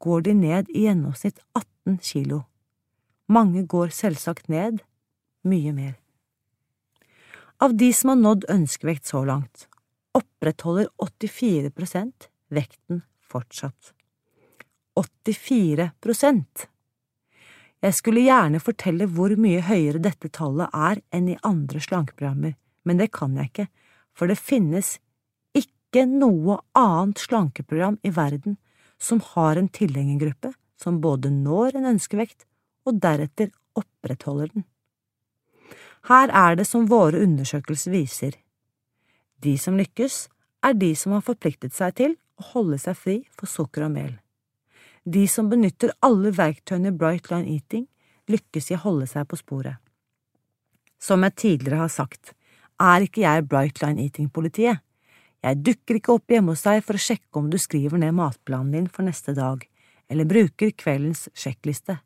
går 0.00 0.24
de 0.24 0.34
ned 0.34 0.70
i 0.72 0.86
gjennomsnitt 0.86 1.40
18 1.52 1.98
kilo. 2.00 2.44
Mange 3.28 3.64
går 3.68 3.92
selvsagt 3.92 4.48
ned 4.48 4.80
mye 5.44 5.72
mer. 5.72 5.94
Av 7.60 7.76
de 7.76 7.92
som 7.92 8.12
har 8.12 8.20
nådd 8.20 8.48
ønskevekt 8.52 9.08
så 9.08 9.22
langt, 9.24 9.68
opprettholder 10.16 10.88
84% 11.00 12.28
vekten 12.52 13.04
fortsatt. 13.20 13.92
84 14.96 15.90
Jeg 17.84 17.98
skulle 17.98 18.22
gjerne 18.24 18.62
fortelle 18.64 19.04
hvor 19.12 19.34
mye 19.36 19.60
høyere 19.66 20.00
dette 20.00 20.30
tallet 20.32 20.72
er 20.72 21.02
enn 21.12 21.26
i 21.28 21.40
andre 21.44 21.82
slankeprogrammer, 21.84 22.54
men 22.88 23.00
det 23.00 23.10
kan 23.12 23.34
jeg 23.36 23.50
ikke, 23.50 23.66
for 24.16 24.30
det 24.30 24.40
finnes 24.40 24.94
ikke 25.52 26.06
noe 26.08 26.62
annet 26.78 27.20
slankeprogram 27.20 27.98
i 28.00 28.14
verden 28.16 28.56
som 28.96 29.20
har 29.34 29.60
en 29.60 29.68
tilhengergruppe 29.68 30.54
som 30.80 31.02
både 31.04 31.28
når 31.34 31.76
en 31.76 31.90
ønskevekt 31.92 32.46
og 32.88 33.02
deretter 33.04 33.52
opprettholder 33.76 34.54
den. 34.54 34.64
Her 36.08 36.32
er 36.32 36.56
det 36.56 36.66
som 36.68 36.88
våre 36.88 37.20
undersøkelser 37.20 37.92
viser, 37.92 38.34
de 39.44 39.58
som 39.60 39.76
lykkes, 39.76 40.28
er 40.64 40.72
de 40.72 40.94
som 40.96 41.12
har 41.12 41.24
forpliktet 41.24 41.76
seg 41.76 41.96
til 42.00 42.16
å 42.40 42.52
holde 42.54 42.80
seg 42.80 42.96
fri 42.96 43.16
for 43.36 43.50
sukker 43.50 43.84
og 43.84 43.92
mel. 43.92 44.12
De 45.04 45.26
som 45.28 45.50
benytter 45.50 45.92
alle 46.00 46.32
verktøyene 46.32 46.94
Bright 46.96 47.28
Line 47.30 47.50
Eating, 47.52 47.84
lykkes 48.30 48.70
i 48.70 48.78
å 48.78 48.84
holde 48.86 49.08
seg 49.10 49.26
på 49.28 49.36
sporet. 49.36 49.76
Som 50.96 51.26
jeg 51.26 51.36
tidligere 51.36 51.82
har 51.82 51.92
sagt, 51.92 52.32
er 52.80 53.04
ikke 53.04 53.24
jeg 53.26 53.44
Bright 53.48 53.82
Line 53.84 54.00
Eating-politiet, 54.06 54.80
Jeg 55.44 55.60
dukker 55.60 55.98
ikke 55.98 56.14
opp 56.14 56.32
hjemme 56.32 56.54
hos 56.54 56.62
deg 56.64 56.78
for 56.86 56.96
å 56.96 57.02
sjekke 57.04 57.36
om 57.36 57.50
du 57.52 57.58
skriver 57.60 58.00
ned 58.00 58.14
matplanen 58.16 58.70
din 58.72 58.86
for 58.88 59.04
neste 59.04 59.34
dag, 59.36 59.60
eller 60.08 60.24
bruker 60.24 60.70
kveldens 60.72 61.26
sjekkliste. 61.36 61.98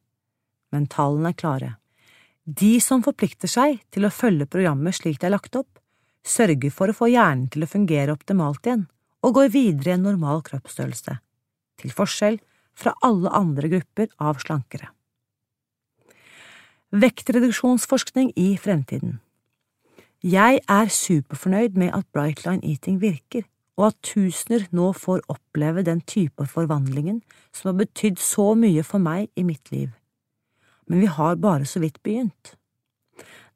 Men 0.75 0.89
tallene 0.91 1.31
er 1.31 1.39
klare. 1.39 1.69
De 2.43 2.81
som 2.83 3.05
forplikter 3.05 3.47
seg 3.47 3.79
til 3.95 4.09
å 4.09 4.11
følge 4.11 4.49
programmet 4.51 4.99
slik 4.99 5.21
det 5.21 5.29
er 5.29 5.37
lagt 5.37 5.55
opp, 5.55 5.79
sørger 6.27 6.75
for 6.75 6.91
å 6.91 6.99
få 6.99 7.13
hjernen 7.13 7.47
til 7.53 7.63
å 7.63 7.71
fungere 7.71 8.19
optimalt 8.19 8.67
igjen, 8.67 8.89
og 9.23 9.39
går 9.39 9.55
videre 9.55 9.93
i 9.93 9.95
en 9.95 10.09
normal 10.09 10.43
kroppsstørrelse, 10.43 11.15
til 11.79 11.95
forskjell 11.95 12.41
fra 12.79 12.95
alle 13.03 13.33
andre 13.35 13.71
grupper 13.73 14.13
av 14.23 14.39
slankere. 14.43 14.93
Vektreduksjonsforskning 16.95 18.31
i 18.41 18.55
fremtiden 18.57 19.19
Jeg 20.25 20.63
er 20.65 20.89
superfornøyd 20.89 21.77
med 21.77 21.93
at 21.95 22.07
Brightline 22.15 22.65
Eating 22.65 23.01
virker, 23.03 23.45
og 23.79 23.93
at 23.93 23.99
tusener 24.03 24.65
nå 24.75 24.91
får 24.97 25.21
oppleve 25.31 25.85
den 25.87 26.01
type 26.01 26.47
forvandlingen 26.51 27.21
som 27.55 27.71
har 27.71 27.79
betydd 27.85 28.19
så 28.19 28.55
mye 28.59 28.83
for 28.83 29.03
meg 29.03 29.29
i 29.37 29.45
mitt 29.47 29.71
liv. 29.71 29.93
Men 30.89 31.05
vi 31.05 31.13
har 31.13 31.37
bare 31.37 31.69
så 31.69 31.83
vidt 31.85 32.01
begynt. 32.03 32.57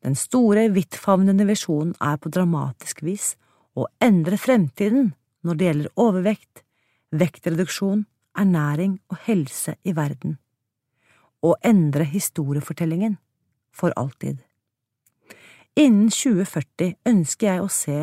Den 0.03 0.15
store, 0.19 0.69
vidtfavnende 0.75 1.47
visjonen 1.49 1.95
er 2.01 2.21
på 2.21 2.31
dramatisk 2.31 3.03
vis 3.07 3.33
å 3.75 3.89
endre 4.03 4.39
fremtiden 4.39 5.13
når 5.43 5.59
det 5.59 5.69
gjelder 5.69 6.01
overvekt, 6.05 6.63
vektreduksjon, 7.11 8.05
ernæring 8.37 9.01
og 9.09 9.17
helse 9.27 9.75
i 9.85 9.97
verden. 9.97 10.39
og 11.43 11.57
endre 11.65 12.05
historiefortellingen 12.05 13.19
for 13.75 13.93
alltid. 13.97 14.37
Innen 15.77 16.11
2040 16.13 16.95
ønsker 17.09 17.49
jeg 17.49 17.63
å 17.63 17.71
se 17.73 17.99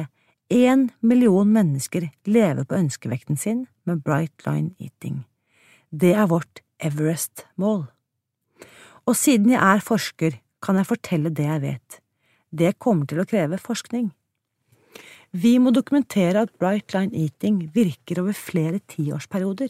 én 0.50 0.90
million 1.06 1.48
mennesker 1.48 2.10
leve 2.26 2.66
på 2.66 2.76
ønskevekten 2.76 3.38
sin 3.38 3.66
med 3.86 4.02
Bright 4.04 4.46
Line 4.48 4.74
Eating. 4.80 5.24
Det 5.90 6.14
er 6.18 6.28
vårt 6.28 6.64
Everest-mål. 6.84 7.86
Og 9.06 9.16
siden 9.16 9.54
jeg 9.54 9.62
er 9.62 9.84
forsker, 9.84 10.40
kan 10.62 10.76
jeg 10.76 10.90
fortelle 10.90 11.32
det 11.32 11.46
jeg 11.46 11.62
vet. 11.64 12.00
Det 12.52 12.80
kommer 12.82 13.08
til 13.08 13.22
å 13.22 13.28
kreve 13.30 13.60
forskning. 13.62 14.10
Vi 15.32 15.60
må 15.62 15.72
dokumentere 15.72 16.42
at 16.44 16.56
Bright 16.58 16.96
Line 16.96 17.14
Eating 17.14 17.70
virker 17.74 18.24
over 18.24 18.34
flere 18.34 18.82
tiårsperioder, 18.90 19.70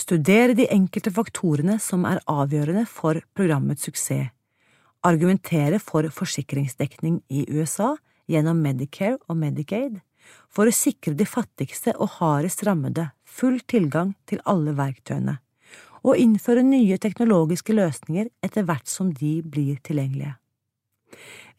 studere 0.00 0.56
de 0.56 0.66
enkelte 0.72 1.12
faktorene 1.12 1.76
som 1.82 2.06
er 2.08 2.22
avgjørende 2.30 2.86
for 2.88 3.20
programmets 3.36 3.86
suksess, 3.88 4.30
argumentere 5.06 5.80
for 5.80 6.04
forsikringsdekning 6.12 7.20
i 7.32 7.46
USA 7.48 7.94
gjennom 8.30 8.60
Medicare 8.60 9.18
og 9.28 9.38
Medicaid, 9.40 10.00
for 10.52 10.68
å 10.68 10.74
sikre 10.74 11.14
de 11.16 11.26
fattigste 11.26 11.94
og 11.96 12.18
hardest 12.18 12.62
rammede 12.68 13.08
full 13.24 13.58
tilgang 13.70 14.12
til 14.30 14.42
alle 14.48 14.74
verktøyene, 14.78 15.38
og 16.04 16.20
innføre 16.20 16.64
nye 16.64 16.98
teknologiske 17.00 17.74
løsninger 17.76 18.28
etter 18.44 18.68
hvert 18.68 18.88
som 18.88 19.10
de 19.16 19.40
blir 19.44 19.80
tilgjengelige. 19.84 20.36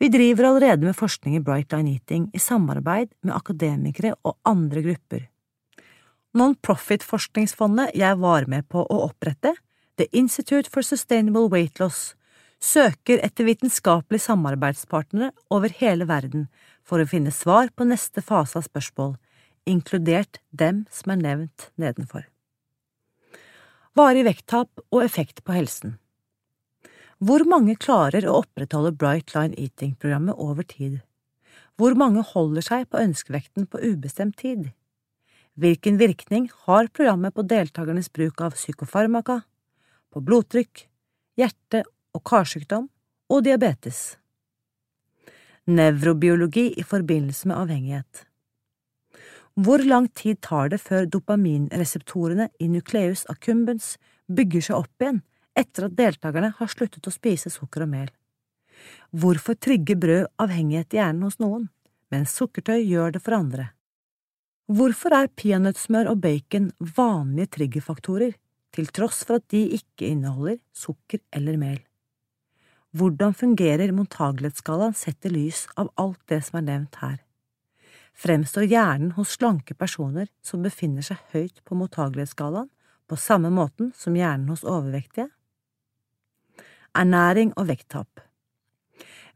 Vi 0.01 0.09
driver 0.09 0.47
allerede 0.49 0.87
med 0.87 0.97
forskning 0.97 1.35
i 1.37 1.43
Bright 1.45 1.73
Line 1.75 1.97
Eating 1.97 2.29
i 2.33 2.39
samarbeid 2.41 3.11
med 3.21 3.35
akademikere 3.35 4.15
og 4.25 4.37
andre 4.47 4.81
grupper. 4.85 5.27
Non-profit-forskningsfondet 6.31 7.91
jeg 7.99 8.17
var 8.21 8.45
med 8.47 8.67
på 8.71 8.85
å 8.85 8.99
opprette, 9.09 9.51
The 9.99 10.07
Institute 10.15 10.69
for 10.71 10.85
Sustainable 10.85 11.49
Weight 11.51 11.81
Loss, 11.81 12.13
søker 12.63 13.19
etter 13.25 13.49
vitenskapelige 13.49 14.29
samarbeidspartnere 14.29 15.33
over 15.51 15.73
hele 15.81 16.07
verden 16.07 16.47
for 16.87 17.01
å 17.01 17.09
finne 17.09 17.33
svar 17.35 17.73
på 17.75 17.87
neste 17.89 18.23
fase 18.23 18.61
av 18.61 18.67
spørsmål, 18.69 19.17
inkludert 19.67 20.39
dem 20.55 20.85
som 20.93 21.11
er 21.11 21.21
nevnt 21.21 21.69
nedenfor. 21.75 22.23
Varig 23.97 24.23
vekttap 24.23 24.85
og 24.87 25.03
effekt 25.03 25.43
på 25.43 25.51
helsen 25.51 25.97
Hvor 27.19 27.43
mange 27.43 27.75
klarer 27.75 28.23
å 28.23 28.37
opprettholde 28.39 28.95
Bright 28.95 29.35
Line 29.35 29.57
Eating-programmet 29.59 30.39
over 30.39 30.63
tid? 30.63 31.01
Hvor 31.75 31.97
mange 31.99 32.23
holder 32.23 32.63
seg 32.63 32.87
på 32.87 33.01
ønskevekten 33.03 33.67
på 33.67 33.81
ubestemt 33.83 34.39
tid? 34.39 34.71
Hvilken 35.61 35.99
virkning 36.01 36.47
har 36.65 36.89
programmet 36.89 37.35
på 37.37 37.45
deltakernes 37.45 38.09
bruk 38.13 38.41
av 38.41 38.55
psykofarmaka, 38.57 39.41
på 40.11 40.23
blodtrykk, 40.25 40.87
hjerte 41.37 41.83
og 42.17 42.23
karsykdom 42.25 42.89
og 43.29 43.45
diabetes? 43.45 44.01
Nevrobiologi 45.69 46.71
i 46.81 46.83
forbindelse 46.87 47.51
med 47.51 47.59
avhengighet 47.61 48.25
hvor 49.59 49.83
lang 49.83 50.07
tid 50.15 50.39
tar 50.41 50.69
det 50.71 50.79
før 50.79 51.05
dopaminreseptorene 51.11 52.47
i 52.59 52.69
nucleus 52.71 53.25
accumbens 53.29 53.97
bygger 54.31 54.63
seg 54.67 54.85
opp 54.85 55.03
igjen 55.03 55.21
etter 55.59 55.87
at 55.87 55.97
deltakerne 55.97 56.53
har 56.55 56.71
sluttet 56.71 57.07
å 57.07 57.11
spise 57.11 57.51
sukker 57.51 57.83
og 57.83 57.91
mel? 57.91 58.07
Hvorfor 59.11 59.59
trigger 59.59 59.99
brød 59.99 60.29
avhengighet 60.41 60.95
i 60.95 61.01
hjernen 61.01 61.27
hos 61.27 61.37
noen, 61.43 61.67
mens 62.11 62.33
sukkertøy 62.37 62.79
gjør 62.79 63.17
det 63.17 63.23
for 63.25 63.35
andre? 63.35 63.71
Hvorfor 64.71 65.11
er 65.11 65.27
peanøttsmør 65.35 66.13
og 66.13 66.21
bacon 66.23 66.69
vanlige 66.95 67.49
triggerfaktorer, 67.57 68.37
til 68.71 68.87
tross 68.95 69.25
for 69.27 69.41
at 69.41 69.49
de 69.51 69.65
ikke 69.75 70.07
inneholder 70.07 70.61
sukker 70.71 71.19
eller 71.35 71.57
mel? 71.59 71.81
Hvordan 72.95 73.35
fungerer 73.35 73.91
mottagelighetsskalaen 73.95 74.95
sett 74.95 75.27
i 75.27 75.33
lys 75.33 75.65
av 75.75 75.91
alt 75.99 76.21
det 76.31 76.39
som 76.47 76.61
er 76.61 76.67
nevnt 76.69 77.01
her? 77.03 77.19
fremstår 78.21 78.67
hjernen 78.69 79.13
hos 79.17 79.35
slanke 79.37 79.73
personer 79.73 80.29
som 80.45 80.63
befinner 80.63 81.03
seg 81.05 81.19
høyt 81.33 81.61
på 81.65 81.75
mottagelighetsskalaen, 81.79 82.69
på 83.07 83.19
samme 83.19 83.51
måten 83.51 83.91
som 83.97 84.15
hjernen 84.15 84.51
hos 84.51 84.63
overvektige? 84.63 85.27
Ernæring 86.95 87.51
og 87.57 87.67
vekttap 87.67 88.23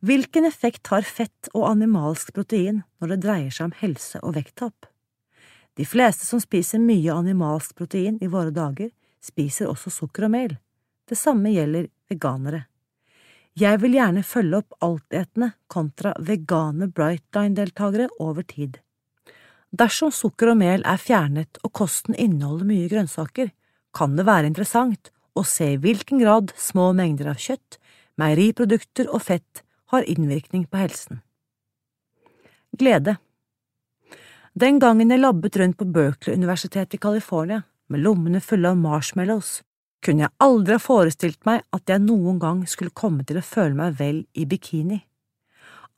Hvilken 0.06 0.46
effekt 0.48 0.88
har 0.92 1.08
fett 1.08 1.50
og 1.54 1.70
animalsk 1.74 2.32
protein 2.36 2.84
når 3.00 3.16
det 3.16 3.24
dreier 3.24 3.52
seg 3.52 3.72
om 3.72 3.80
helse 3.82 4.22
og 4.24 4.36
vekttap? 4.40 4.95
De 5.76 5.86
fleste 5.86 6.26
som 6.26 6.40
spiser 6.40 6.80
mye 6.80 7.14
animalsk 7.14 7.76
protein 7.76 8.18
i 8.24 8.30
våre 8.32 8.54
dager, 8.56 8.92
spiser 9.24 9.68
også 9.68 9.92
sukker 9.92 10.28
og 10.28 10.32
mel. 10.36 10.56
Det 11.10 11.18
samme 11.20 11.52
gjelder 11.52 11.90
veganere. 12.10 12.66
Jeg 13.56 13.80
vil 13.80 13.96
gjerne 13.96 14.24
følge 14.28 14.60
opp 14.60 14.76
altetende 14.84 15.54
kontra 15.72 16.12
vegane 16.20 16.90
Brightline-deltakere 16.92 18.10
over 18.20 18.44
tid. 18.44 18.80
Dersom 19.76 20.12
sukker 20.12 20.52
og 20.52 20.60
mel 20.60 20.84
er 20.88 21.00
fjernet 21.00 21.60
og 21.64 21.74
kosten 21.76 22.16
inneholder 22.16 22.68
mye 22.68 22.90
grønnsaker, 22.92 23.52
kan 23.96 24.16
det 24.16 24.28
være 24.28 24.52
interessant 24.52 25.12
å 25.36 25.44
se 25.48 25.74
i 25.74 25.80
hvilken 25.80 26.20
grad 26.24 26.52
små 26.60 26.92
mengder 26.96 27.32
av 27.32 27.40
kjøtt, 27.40 27.80
meieriprodukter 28.20 29.08
og 29.12 29.24
fett 29.24 29.64
har 29.92 30.08
innvirkning 30.08 30.66
på 30.68 30.80
helsen. 30.80 31.22
Glede 32.76 33.18
Den 34.56 34.78
gangen 34.80 35.10
jeg 35.12 35.20
labbet 35.20 35.58
rundt 35.60 35.76
på 35.76 35.86
Berkeley-universitetet 35.92 36.96
i 36.96 36.98
California 37.04 37.58
med 37.92 38.00
lommene 38.00 38.40
fulle 38.40 38.70
av 38.72 38.78
marshmallows, 38.80 39.58
kunne 40.00 40.24
jeg 40.24 40.32
aldri 40.46 40.78
ha 40.78 40.80
forestilt 40.80 41.42
meg 41.44 41.66
at 41.76 41.92
jeg 41.92 42.00
noen 42.06 42.38
gang 42.40 42.62
skulle 42.72 42.96
komme 42.96 43.26
til 43.28 43.42
å 43.42 43.44
føle 43.44 43.76
meg 43.76 43.98
vel 44.00 44.22
i 44.32 44.46
bikini. 44.48 45.02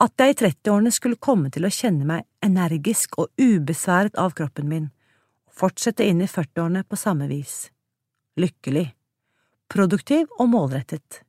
At 0.02 0.18
jeg 0.18 0.34
i 0.34 0.36
trettiårene 0.40 0.90
skulle 0.90 1.20
komme 1.22 1.52
til 1.54 1.68
å 1.68 1.70
kjenne 1.70 2.08
meg 2.08 2.26
energisk 2.42 3.14
og 3.22 3.30
ubesværet 3.38 4.18
av 4.18 4.34
kroppen 4.34 4.66
min, 4.72 4.88
og 5.46 5.54
fortsette 5.62 6.08
inn 6.10 6.24
i 6.24 6.30
førtiårene 6.30 6.82
på 6.82 6.98
samme 6.98 7.28
vis. 7.30 7.68
Lykkelig. 8.42 8.88
Produktiv 9.70 10.26
og 10.34 10.50
målrettet. 10.50 11.20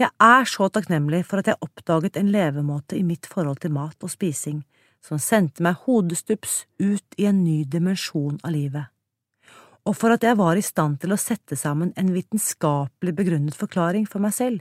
Jeg 0.00 0.08
er 0.08 0.48
så 0.48 0.70
takknemlig 0.72 1.20
for 1.28 1.44
at 1.44 1.52
jeg 1.52 1.60
oppdaget 1.60 2.16
en 2.16 2.32
levemåte 2.32 2.96
i 2.96 3.04
mitt 3.04 3.28
forhold 3.28 3.60
til 3.60 3.76
mat 3.76 4.00
og 4.00 4.14
spising 4.16 4.64
som 5.06 5.22
sendte 5.22 5.62
meg 5.62 5.86
hodestups 5.86 6.64
ut 6.82 7.16
i 7.16 7.30
en 7.30 7.44
ny 7.44 7.62
dimensjon 7.70 8.40
av 8.42 8.54
livet 8.54 8.90
og 9.86 9.94
for 9.94 10.14
at 10.14 10.24
jeg 10.26 10.38
var 10.38 10.58
i 10.58 10.64
stand 10.64 10.98
til 11.02 11.14
å 11.14 11.20
sette 11.20 11.56
sammen 11.58 11.92
en 11.98 12.10
vitenskapelig 12.14 13.14
begrunnet 13.16 13.56
forklaring 13.56 14.06
for 14.10 14.22
meg 14.22 14.34
selv, 14.34 14.60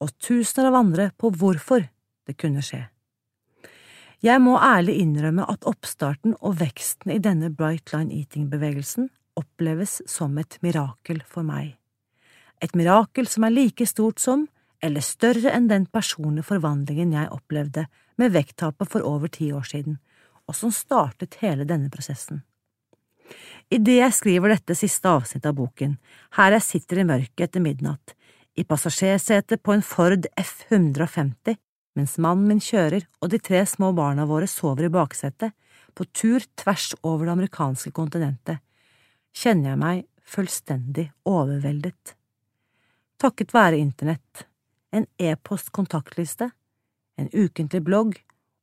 og 0.00 0.14
tusener 0.22 0.70
av 0.70 0.80
andre 0.80 1.10
på 1.20 1.30
hvorfor 1.36 1.84
det 2.24 2.36
kunne 2.40 2.64
skje. 2.64 2.86
Jeg 4.24 4.40
må 4.40 4.56
ærlig 4.56 4.96
innrømme 5.02 5.44
at 5.52 5.66
oppstarten 5.68 6.32
og 6.40 6.56
veksten 6.62 7.12
i 7.12 7.20
denne 7.20 7.50
Bright 7.52 7.92
Line 7.92 8.14
Eating-bevegelsen 8.16 9.10
oppleves 9.36 9.98
som 10.08 10.38
et 10.40 10.56
mirakel 10.64 11.20
for 11.28 11.44
meg. 11.44 11.74
Et 12.64 12.72
mirakel 12.78 13.28
som 13.28 13.44
er 13.44 13.52
like 13.52 13.84
stort 13.84 14.22
som, 14.22 14.46
eller 14.82 15.04
større 15.04 15.52
enn 15.54 15.68
den 15.70 15.86
personlige 15.86 16.48
forvandlingen 16.50 17.14
jeg 17.14 17.30
opplevde 17.32 17.86
med 18.20 18.34
vekttapet 18.34 18.90
for 18.90 19.06
over 19.06 19.30
ti 19.32 19.50
år 19.52 19.66
siden, 19.68 19.98
og 20.48 20.56
som 20.58 20.72
startet 20.74 21.38
hele 21.42 21.66
denne 21.68 21.90
prosessen. 21.92 22.42
Idet 23.72 23.96
jeg 23.96 24.12
skriver 24.12 24.52
dette 24.52 24.76
siste 24.76 25.08
avsnittet 25.08 25.48
av 25.48 25.56
boken, 25.56 25.96
her 26.36 26.56
jeg 26.58 26.66
sitter 26.66 27.00
i 27.00 27.08
mørket 27.08 27.46
etter 27.48 27.64
midnatt, 27.64 28.14
i 28.54 28.62
passasjersetet 28.62 29.62
på 29.64 29.74
en 29.74 29.82
Ford 29.82 30.28
F150, 30.38 31.56
mens 31.98 32.16
mannen 32.22 32.50
min 32.50 32.62
kjører 32.62 33.06
og 33.22 33.32
de 33.32 33.40
tre 33.42 33.64
små 33.66 33.92
barna 33.96 34.26
våre 34.30 34.46
sover 34.50 34.86
i 34.86 34.92
baksetet, 34.94 35.54
på 35.94 36.06
tur 36.10 36.42
tvers 36.58 36.92
over 37.02 37.26
det 37.26 37.34
amerikanske 37.36 37.92
kontinentet, 37.94 38.58
kjenner 39.34 39.72
jeg 39.72 39.80
meg 39.80 40.02
fullstendig 40.26 41.06
overveldet. 41.30 42.14
Takket 43.20 43.54
være 43.54 43.78
internett, 43.78 44.46
en 44.94 45.06
e-post-kontaktliste, 45.18 46.50
en 47.18 47.30
ukentlig 47.34 47.82
blogg 47.86 48.18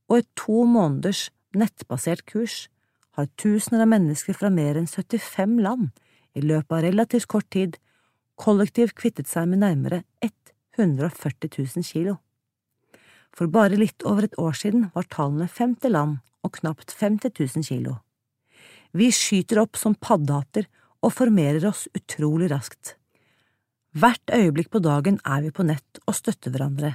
og 0.09 0.21
et 0.21 0.29
to 0.39 0.63
måneders 0.67 1.29
nettbasert 1.55 2.25
kurs 2.29 2.65
har 3.17 3.27
tusener 3.39 3.83
av 3.83 3.91
mennesker 3.91 4.35
fra 4.37 4.51
mer 4.53 4.79
enn 4.79 4.87
75 4.87 5.59
land 5.63 5.89
i 6.35 6.43
løpet 6.43 6.77
av 6.77 6.85
relativt 6.85 7.27
kort 7.31 7.49
tid 7.51 7.77
kollektivt 8.39 8.95
kvittet 8.97 9.29
seg 9.29 9.49
med 9.51 9.61
nærmere 9.63 10.03
140 10.79 11.51
000 11.51 11.85
kilo. 11.85 12.17
For 13.35 13.51
bare 13.51 13.79
litt 13.79 14.03
over 14.07 14.27
et 14.27 14.37
år 14.39 14.55
siden 14.57 14.89
var 14.95 15.07
tallene 15.11 15.47
50 15.47 15.93
land 15.93 16.19
og 16.43 16.55
knapt 16.57 16.91
50 16.95 17.35
000 17.37 17.67
kilo. 17.67 17.99
Vi 18.91 19.11
skyter 19.15 19.61
opp 19.61 19.77
som 19.79 19.95
paddehatter 19.95 20.67
og 21.01 21.13
formerer 21.15 21.67
oss 21.69 21.87
utrolig 21.95 22.49
raskt. 22.51 22.95
Hvert 23.91 24.31
øyeblikk 24.31 24.69
på 24.71 24.79
dagen 24.79 25.17
er 25.27 25.41
vi 25.43 25.51
på 25.51 25.65
nett 25.67 25.99
og 26.07 26.15
støtter 26.15 26.53
hverandre, 26.53 26.93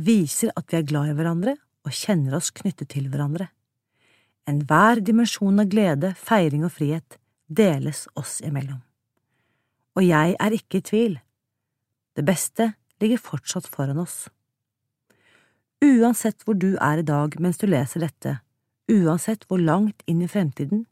viser 0.00 0.54
at 0.56 0.70
vi 0.72 0.78
er 0.78 0.86
glad 0.88 1.10
i 1.10 1.16
hverandre 1.18 1.56
og 1.84 1.92
kjenner 1.92 2.38
oss 2.38 2.48
knyttet 2.56 2.88
til 2.94 3.10
hverandre. 3.12 3.50
Enhver 4.48 5.02
dimensjon 5.04 5.60
av 5.60 5.68
glede, 5.68 6.14
feiring 6.16 6.64
og 6.64 6.72
frihet 6.72 7.18
deles 7.46 8.06
oss 8.16 8.38
imellom. 8.40 8.80
Og 9.98 10.06
jeg 10.06 10.36
er 10.40 10.56
ikke 10.56 10.80
i 10.80 10.86
tvil. 10.86 11.18
Det 12.16 12.24
beste 12.24 12.72
ligger 13.02 13.20
fortsatt 13.20 13.68
foran 13.68 14.00
oss. 14.00 14.30
Uansett 15.84 16.44
hvor 16.44 16.56
du 16.56 16.72
er 16.76 17.00
i 17.00 17.06
dag 17.06 17.36
mens 17.40 17.60
du 17.60 17.66
leser 17.68 18.04
dette, 18.04 18.38
uansett 18.88 19.44
hvor 19.48 19.60
langt 19.60 20.02
inn 20.08 20.24
i 20.24 20.28
fremtiden, 20.28 20.86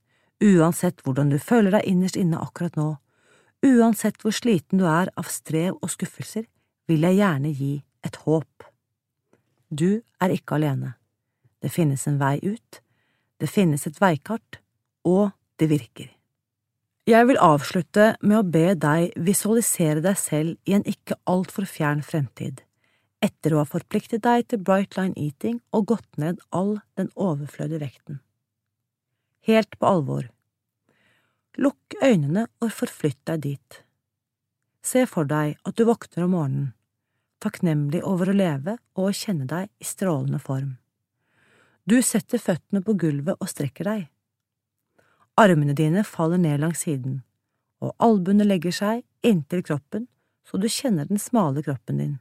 uansett 0.44 1.00
hvordan 1.04 1.32
du 1.32 1.38
føler 1.40 1.78
deg 1.78 1.88
innerst 1.88 2.20
inne 2.20 2.40
akkurat 2.40 2.76
nå, 2.76 2.94
uansett 3.64 4.20
hvor 4.22 4.34
sliten 4.34 4.80
du 4.80 4.86
er 4.88 5.10
av 5.18 5.30
strev 5.32 5.76
og 5.80 5.90
skuffelser, 5.92 6.46
vil 6.88 7.04
jeg 7.04 7.18
gjerne 7.20 7.52
gi 7.52 7.72
et 8.06 8.20
håp. 8.24 8.68
Du 9.68 10.00
er 10.20 10.34
ikke 10.34 10.56
alene. 10.56 10.94
Det 11.62 11.72
finnes 11.74 12.06
en 12.06 12.20
vei 12.20 12.38
ut, 12.42 12.80
det 13.38 13.50
finnes 13.50 13.84
et 13.86 13.98
veikart, 14.00 14.60
og 15.04 15.34
det 15.58 15.68
virker. 15.70 16.12
Jeg 17.08 17.26
vil 17.28 17.40
avslutte 17.40 18.12
med 18.20 18.38
å 18.38 18.46
be 18.46 18.74
deg 18.76 19.14
visualisere 19.16 20.02
deg 20.04 20.16
selv 20.20 20.56
i 20.68 20.76
en 20.76 20.86
ikke 20.86 21.16
altfor 21.26 21.66
fjern 21.68 22.02
fremtid 22.04 22.62
etter 23.24 23.54
å 23.54 23.62
ha 23.62 23.66
forpliktet 23.68 24.22
deg 24.22 24.46
til 24.50 24.62
Bright 24.62 24.96
Line 24.98 25.16
Eating 25.18 25.60
og 25.74 25.88
gått 25.92 26.20
ned 26.20 26.40
all 26.54 26.78
den 26.98 27.10
overflødige 27.16 27.82
vekten. 27.82 28.20
Helt 29.48 29.78
på 29.78 29.88
alvor. 29.88 30.28
Lukk 31.58 31.96
øynene 32.02 32.46
og 32.62 32.72
forflytt 32.72 33.20
deg 33.26 33.44
dit. 33.46 33.78
Se 34.84 35.04
for 35.10 35.26
deg 35.28 35.56
at 35.66 35.76
du 35.76 35.84
våkner 35.88 36.26
om 36.26 36.36
morgenen, 36.36 36.68
takknemlig 37.42 38.04
over 38.06 38.30
å 38.30 38.36
leve 38.36 38.76
og 38.94 39.08
å 39.08 39.14
kjenne 39.14 39.48
deg 39.50 39.70
i 39.82 39.86
strålende 39.86 40.38
form. 40.42 40.76
Du 41.88 41.98
setter 42.02 42.38
føttene 42.38 42.82
på 42.84 42.94
gulvet 43.00 43.40
og 43.40 43.50
strekker 43.50 43.90
deg. 43.90 44.06
Armene 45.38 45.74
dine 45.74 46.04
faller 46.06 46.38
ned 46.38 46.62
langs 46.62 46.84
siden, 46.86 47.22
og 47.82 47.94
albuene 48.02 48.46
legger 48.46 48.74
seg 48.74 49.04
inntil 49.26 49.64
kroppen 49.66 50.06
så 50.50 50.56
du 50.56 50.68
kjenner 50.68 51.04
den 51.04 51.18
smale 51.18 51.62
kroppen 51.62 51.98
din. 52.00 52.14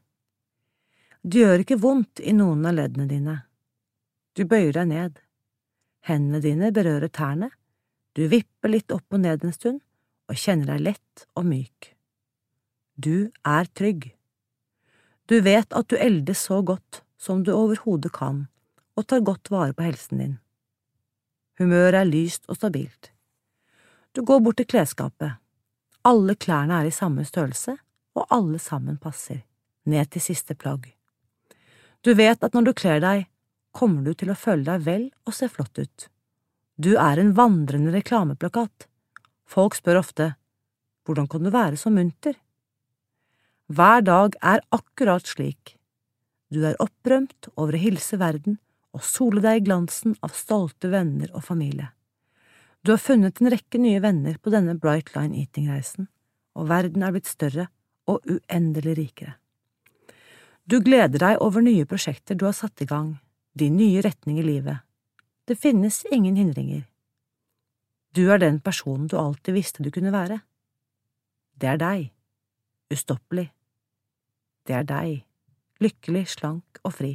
Det 1.22 1.40
gjør 1.40 1.64
ikke 1.64 1.80
vondt 1.80 2.20
i 2.20 2.34
noen 2.36 2.66
av 2.68 2.76
leddene 2.76 3.08
dine. 3.08 3.36
Du 4.36 4.44
bøyer 4.46 4.74
deg 4.76 4.90
ned. 4.92 5.22
Hendene 6.08 6.42
dine 6.44 6.72
berører 6.76 7.12
tærne, 7.12 7.50
du 8.18 8.26
vipper 8.32 8.72
litt 8.74 8.90
opp 8.90 9.14
og 9.14 9.22
ned 9.22 9.44
en 9.46 9.54
stund 9.54 9.82
og 10.28 10.40
kjenner 10.42 10.74
deg 10.74 10.86
lett 10.88 11.26
og 11.38 11.46
myk. 11.46 11.92
Du 12.98 13.30
er 13.46 13.70
trygg. 13.78 14.10
Du 15.30 15.38
vet 15.46 15.70
at 15.78 15.90
du 15.92 16.00
eldes 16.02 16.42
så 16.50 16.64
godt 16.66 17.04
som 17.22 17.44
du 17.46 17.52
overhodet 17.54 18.10
kan, 18.16 18.48
og 18.98 19.06
tar 19.06 19.22
godt 19.22 19.52
vare 19.54 19.76
på 19.78 19.86
helsen 19.86 20.24
din. 20.24 20.36
Humøret 21.62 22.02
er 22.02 22.10
lyst 22.10 22.50
og 22.50 22.58
stabilt. 22.58 23.12
Du 24.18 24.24
går 24.26 24.42
bort 24.42 24.58
til 24.58 24.70
klesskapet. 24.70 25.38
Alle 26.02 26.34
klærne 26.34 26.82
er 26.82 26.90
i 26.90 26.96
samme 26.96 27.26
størrelse, 27.26 27.78
og 28.18 28.26
alle 28.34 28.58
sammen 28.58 28.98
passer, 28.98 29.44
ned 29.86 30.10
til 30.10 30.26
siste 30.26 30.58
plagg. 30.58 30.90
Du 32.02 32.16
vet 32.18 32.42
at 32.42 32.54
når 32.58 32.70
du 32.70 32.74
kler 32.74 33.02
deg, 33.04 33.28
kommer 33.78 34.02
du 34.02 34.18
til 34.18 34.34
å 34.34 34.38
føle 34.38 34.66
deg 34.66 34.86
vel 34.90 35.10
og 35.28 35.38
se 35.38 35.50
flott 35.54 35.78
ut. 35.78 36.10
Du 36.78 36.92
er 36.94 37.18
en 37.18 37.32
vandrende 37.34 37.90
reklameplakat. 37.96 38.86
Folk 39.50 39.74
spør 39.78 40.04
ofte 40.04 40.36
hvordan 41.08 41.26
kan 41.32 41.42
du 41.42 41.50
være 41.50 41.80
så 41.80 41.90
munter? 41.90 42.36
Hver 43.72 44.04
dag 44.06 44.36
er 44.46 44.62
akkurat 44.76 45.26
slik. 45.26 45.74
Du 46.54 46.62
er 46.68 46.78
opprømt 46.84 47.50
over 47.56 47.74
å 47.74 47.82
hilse 47.82 48.20
verden 48.22 48.60
og 48.94 49.04
sole 49.08 49.42
deg 49.42 49.62
i 49.62 49.66
glansen 49.66 50.16
av 50.22 50.36
stolte 50.38 50.92
venner 50.92 51.32
og 51.34 51.48
familie. 51.48 51.90
Du 52.86 52.94
har 52.94 53.02
funnet 53.02 53.42
en 53.42 53.52
rekke 53.52 53.82
nye 53.82 54.00
venner 54.04 54.38
på 54.38 54.54
denne 54.54 54.78
Bright 54.78 55.14
Line 55.16 55.36
Eating-reisen, 55.42 56.08
og 56.56 56.70
verden 56.70 57.04
er 57.04 57.16
blitt 57.16 57.28
større 57.28 57.68
og 58.08 58.22
uendelig 58.30 58.96
rikere. 59.00 59.36
Du 60.68 60.80
gleder 60.84 61.20
deg 61.24 61.42
over 61.44 61.64
nye 61.64 61.88
prosjekter 61.90 62.38
du 62.38 62.46
har 62.48 62.56
satt 62.56 62.84
i 62.84 62.88
gang, 62.88 63.16
din 63.58 63.80
nye 63.80 64.04
retning 64.06 64.40
i 64.40 64.46
livet. 64.46 64.87
Det 65.48 65.56
finnes 65.56 66.04
ingen 66.12 66.36
hindringer. 66.36 66.84
Du 68.12 68.28
er 68.32 68.42
den 68.42 68.60
personen 68.60 69.08
du 69.08 69.16
alltid 69.20 69.56
visste 69.56 69.84
du 69.84 69.92
kunne 69.92 70.12
være. 70.12 70.42
Det 71.56 71.70
er 71.72 71.80
deg. 71.80 72.10
Ustoppelig. 72.92 73.48
Det 74.68 74.76
er 74.76 74.88
deg. 74.88 75.24
Lykkelig, 75.80 76.26
slank 76.36 76.82
og 76.84 76.98
fri. 76.98 77.14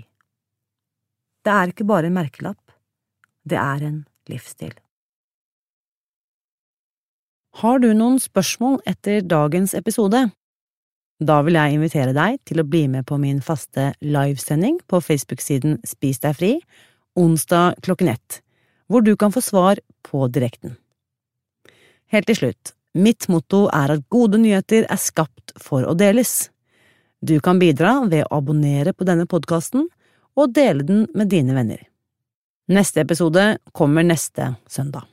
Det 1.42 1.53
er 1.53 1.73
ikke 1.73 1.87
bare 1.88 2.07
en 2.07 2.14
merkelapp, 2.14 2.73
det 3.42 3.59
er 3.59 3.83
en 3.83 3.97
livsstil. 4.31 4.77
Har 7.61 7.83
du 7.83 7.90
noen 7.92 8.21
spørsmål 8.23 8.79
etter 8.88 9.27
dagens 9.27 9.75
episode? 9.75 10.23
Da 11.23 11.40
vil 11.45 11.59
jeg 11.59 11.75
invitere 11.77 12.14
deg 12.16 12.38
til 12.49 12.62
å 12.62 12.66
bli 12.66 12.87
med 12.90 13.05
på 13.11 13.18
min 13.21 13.42
faste 13.45 13.90
livesending 14.01 14.79
på 14.88 15.03
Facebook-siden 15.03 15.81
Spis 15.87 16.23
deg 16.23 16.38
fri, 16.38 16.53
onsdag 17.18 17.83
klokken 17.83 18.09
ett, 18.09 18.40
hvor 18.88 19.03
du 19.03 19.16
kan 19.16 19.33
få 19.33 19.40
svar 19.40 19.81
på 20.03 20.29
direkten. 20.29 20.77
Helt 22.12 22.29
til 22.29 22.37
slutt, 22.37 22.75
mitt 22.94 23.29
motto 23.33 23.66
er 23.72 23.94
at 23.94 24.09
gode 24.12 24.40
nyheter 24.40 24.85
er 24.85 25.01
skapt 25.01 25.55
for 25.61 25.87
å 25.88 25.94
deles. 25.96 26.51
Du 27.22 27.38
kan 27.40 27.61
bidra 27.62 28.03
ved 28.05 28.27
å 28.27 28.40
abonnere 28.40 28.92
på 28.92 29.07
denne 29.09 29.29
podkasten 29.31 29.87
og 30.37 30.53
dele 30.57 30.85
den 30.85 31.07
med 31.14 31.33
dine 31.33 31.57
venner. 31.57 31.81
Neste 32.72 33.03
episode 33.05 33.57
kommer 33.72 34.05
neste 34.07 34.55
søndag. 34.68 35.12